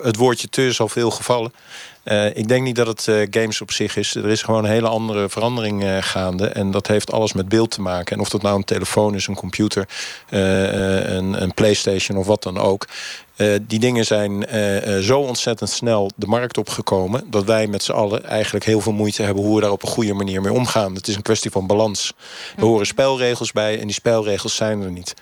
[0.03, 1.53] het woordje te is al veel gevallen.
[2.03, 4.15] Eh, ik denk niet dat het eh, games op zich is.
[4.15, 6.47] Er is gewoon een hele andere verandering eh, gaande.
[6.47, 8.17] En dat heeft alles met beeld te maken.
[8.17, 9.89] En of dat nou een telefoon is, een computer,
[10.29, 12.87] een, een PlayStation of wat dan ook.
[13.41, 17.25] Eh, die dingen zijn eh, eh, zo ontzettend snel de markt opgekomen...
[17.31, 19.45] dat wij met z'n allen eigenlijk heel veel moeite hebben...
[19.45, 20.95] hoe we daar op een goede manier mee omgaan.
[20.95, 22.13] Het is een kwestie van balans.
[22.57, 25.15] Er horen spelregels bij en die spelregels zijn er niet.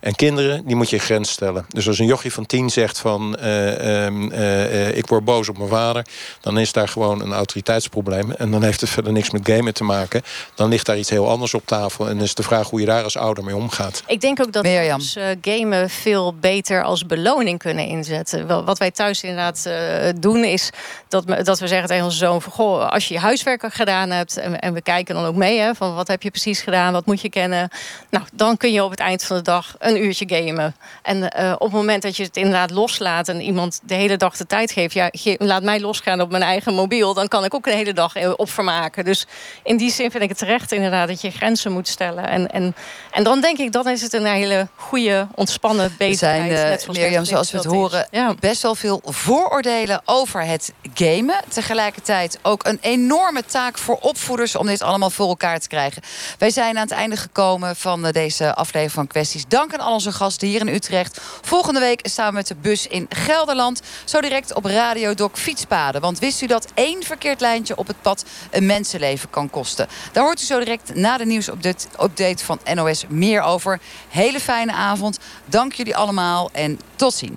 [0.00, 1.66] En kinderen, die moet je een grens stellen.
[1.68, 3.36] Dus als een jochie van tien zegt van...
[3.36, 6.06] eh, ehm, eh, eh, ik word boos op mijn vader...
[6.40, 8.32] dan is daar gewoon een autoriteitsprobleem.
[8.32, 10.22] En dan heeft het verder niks met gamen te maken.
[10.54, 12.08] Dan ligt daar iets heel anders op tafel.
[12.08, 14.02] En is de vraag hoe je daar als ouder mee omgaat.
[14.06, 18.64] Ik denk ook dat we ons, gamen veel beter als beloning kunnen inzetten.
[18.64, 20.70] Wat wij thuis inderdaad eh, doen is
[21.08, 24.10] dat, we- dat we zeggen tegen onze zoon van goh, als je je huiswerk gedaan
[24.10, 26.92] hebt en, en we kijken dan ook mee hè, van wat heb je precies gedaan,
[26.92, 27.68] wat moet je kennen.
[28.10, 30.74] Nou, dan kun je op het eind van de dag een uurtje gamen.
[31.02, 34.36] En eh, op het moment dat je het inderdaad loslaat en iemand de hele dag
[34.36, 37.54] de tijd geeft, ja, ge- laat mij losgaan op mijn eigen mobiel, dan kan ik
[37.54, 39.04] ook de hele dag eh, op vermaken.
[39.04, 39.26] Dus
[39.62, 42.28] in die zin vind ik het terecht inderdaad dat je grenzen moet stellen.
[42.28, 42.74] En, en,
[43.10, 46.40] en dan denk ik, dan is het een hele goede, ontspannen bezigheid.
[46.56, 47.72] zijn, net zoals Mirjam, Netflix zoals we het is.
[47.72, 51.40] horen, best wel veel vooroordelen over het gamen.
[51.48, 56.02] Tegelijkertijd ook een enorme taak voor opvoeders om dit allemaal voor elkaar te krijgen.
[56.38, 59.44] Wij zijn aan het einde gekomen van eh, deze aflevering van Kwesties.
[59.48, 61.20] Dank aan al onze gasten hier in Utrecht.
[61.42, 63.80] Volgende week staan we met de bus in Gelderland.
[64.04, 66.00] Zo direct op Radio Doc Fietspaden.
[66.00, 69.88] Want wist u dat één verkeerd lijntje op het pad een mensenleven kan kosten?
[70.12, 73.80] Daar hoort u zo direct na de nieuwsupdate update van NOS meer over.
[74.08, 75.18] Hele fijne avond.
[75.44, 77.35] Dank jullie allemaal en tot ziens.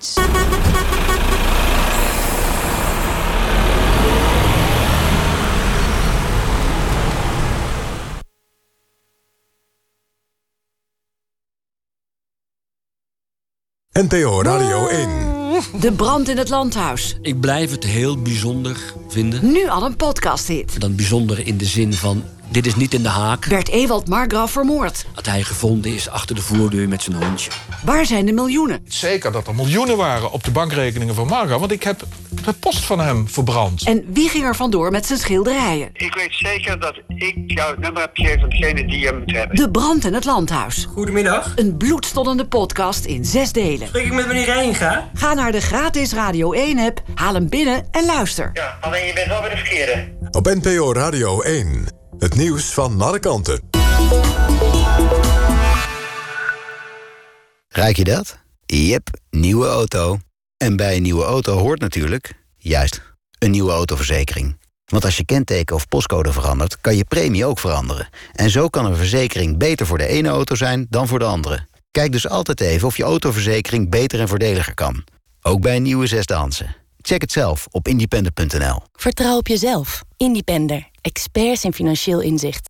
[13.92, 15.08] NPO Radio 1.
[15.80, 17.18] De brand in het landhuis.
[17.22, 19.52] Ik blijf het heel bijzonder vinden.
[19.52, 20.80] Nu al een podcast hit.
[20.80, 23.44] Dan bijzonder in de zin van dit is niet in de haak.
[23.44, 25.06] Werd Ewald Margraf vermoord?
[25.14, 27.50] Dat hij gevonden is achter de voordeur met zijn hondje.
[27.84, 28.84] Waar zijn de miljoenen?
[28.88, 31.60] Zeker dat er miljoenen waren op de bankrekeningen van Margraf...
[31.60, 32.02] want ik heb
[32.44, 33.86] de post van hem verbrand.
[33.86, 35.90] En wie ging er vandoor met zijn schilderijen?
[35.92, 39.36] Ik weet zeker dat ik jou het nummer heb gegeven van degene die je moet
[39.36, 39.56] hebben.
[39.56, 40.86] De brand in het landhuis.
[40.92, 41.52] Goedemiddag.
[41.56, 43.88] Een bloedstollende podcast in zes delen.
[43.88, 45.10] Spreek ik met meneer Reinga?
[45.14, 48.50] Ga naar de gratis Radio 1-app, haal hem binnen en luister.
[48.52, 50.08] Ja, alleen je bent wel bij de verkeerde.
[50.30, 51.99] Op NPO Radio 1.
[52.20, 53.60] Het nieuws van alle kanten.
[57.68, 58.38] Ruik je dat?
[58.66, 60.18] Jep, nieuwe auto.
[60.56, 63.02] En bij een nieuwe auto hoort natuurlijk, juist,
[63.38, 64.58] een nieuwe autoverzekering.
[64.84, 68.08] Want als je kenteken of postcode verandert, kan je premie ook veranderen.
[68.32, 71.66] En zo kan een verzekering beter voor de ene auto zijn dan voor de andere.
[71.90, 75.04] Kijk dus altijd even of je autoverzekering beter en voordeliger kan.
[75.42, 76.66] Ook bij een nieuwe zesdaanse.
[77.02, 78.82] Check het zelf op independent.nl.
[78.92, 80.04] Vertrouw op jezelf.
[80.16, 80.89] Independer.
[81.02, 82.68] Experts in financieel inzicht.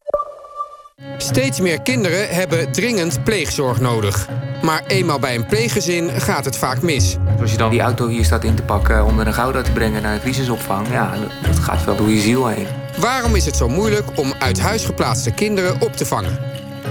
[1.17, 4.29] Steeds meer kinderen hebben dringend pleegzorg nodig.
[4.63, 7.17] Maar eenmaal bij een pleeggezin gaat het vaak mis.
[7.41, 9.73] Als je dan die auto hier staat in te pakken om er een gouda te
[9.73, 12.67] brengen naar de crisisopvang, ja, dat gaat wel door je ziel heen.
[12.99, 16.39] Waarom is het zo moeilijk om uit huis geplaatste kinderen op te vangen?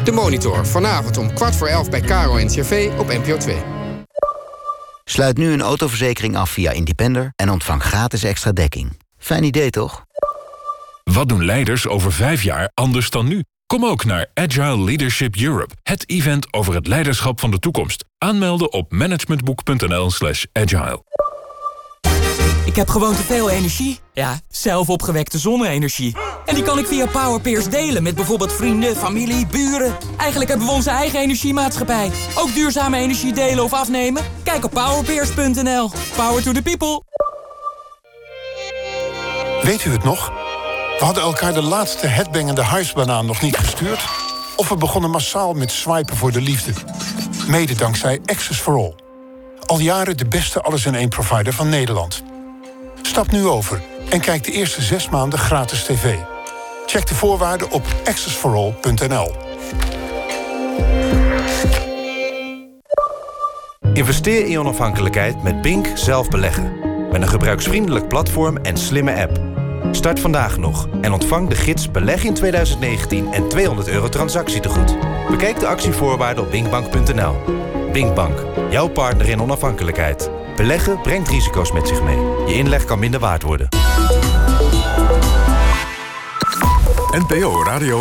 [0.04, 3.58] De Monitor, vanavond om kwart voor elf bij Caro en CV op NPO 2.
[5.04, 8.98] Sluit nu een autoverzekering af via Independer en ontvang gratis extra dekking.
[9.18, 10.08] Fijn idee, toch?
[11.14, 13.44] Wat doen leiders over vijf jaar anders dan nu?
[13.66, 18.06] Kom ook naar Agile Leadership Europe, het event over het leiderschap van de toekomst.
[18.18, 21.04] Aanmelden op managementboek.nl slash agile.
[22.66, 24.00] Ik heb gewoon te veel energie.
[24.14, 26.16] Ja, zelf opgewekte zonne-energie.
[26.46, 29.98] En die kan ik via Powerpeers delen met bijvoorbeeld vrienden, familie, buren.
[30.18, 32.12] Eigenlijk hebben we onze eigen energiemaatschappij.
[32.36, 34.24] Ook duurzame energie delen of afnemen?
[34.44, 35.92] Kijk op powerpeers.nl.
[36.16, 37.04] Power to the people.
[39.64, 40.49] Weet u het nog?
[41.00, 44.06] We hadden elkaar de laatste headbangende huisbanaan nog niet gestuurd.
[44.56, 46.72] Of we begonnen massaal met swipen voor de liefde.
[47.48, 48.94] Mede dankzij Access for All.
[49.66, 52.24] Al jaren de beste alles-in-één provider van Nederland.
[53.02, 56.16] Stap nu over en kijk de eerste zes maanden gratis tv.
[56.86, 59.32] Check de voorwaarden op accessforall.nl.
[63.94, 66.80] Investeer in onafhankelijkheid met Bink zelf beleggen.
[67.12, 69.59] Met een gebruiksvriendelijk platform en slimme app.
[69.92, 74.98] Start vandaag nog en ontvang de gids Beleg in 2019 en 200 euro transactietegoed.
[75.30, 77.36] Bekijk de actievoorwaarden op binkbank.nl.
[77.92, 80.30] Binkbank, jouw partner in onafhankelijkheid.
[80.56, 82.18] Beleggen brengt risico's met zich mee.
[82.48, 83.68] Je inleg kan minder waard worden.
[87.12, 87.98] NPO Radio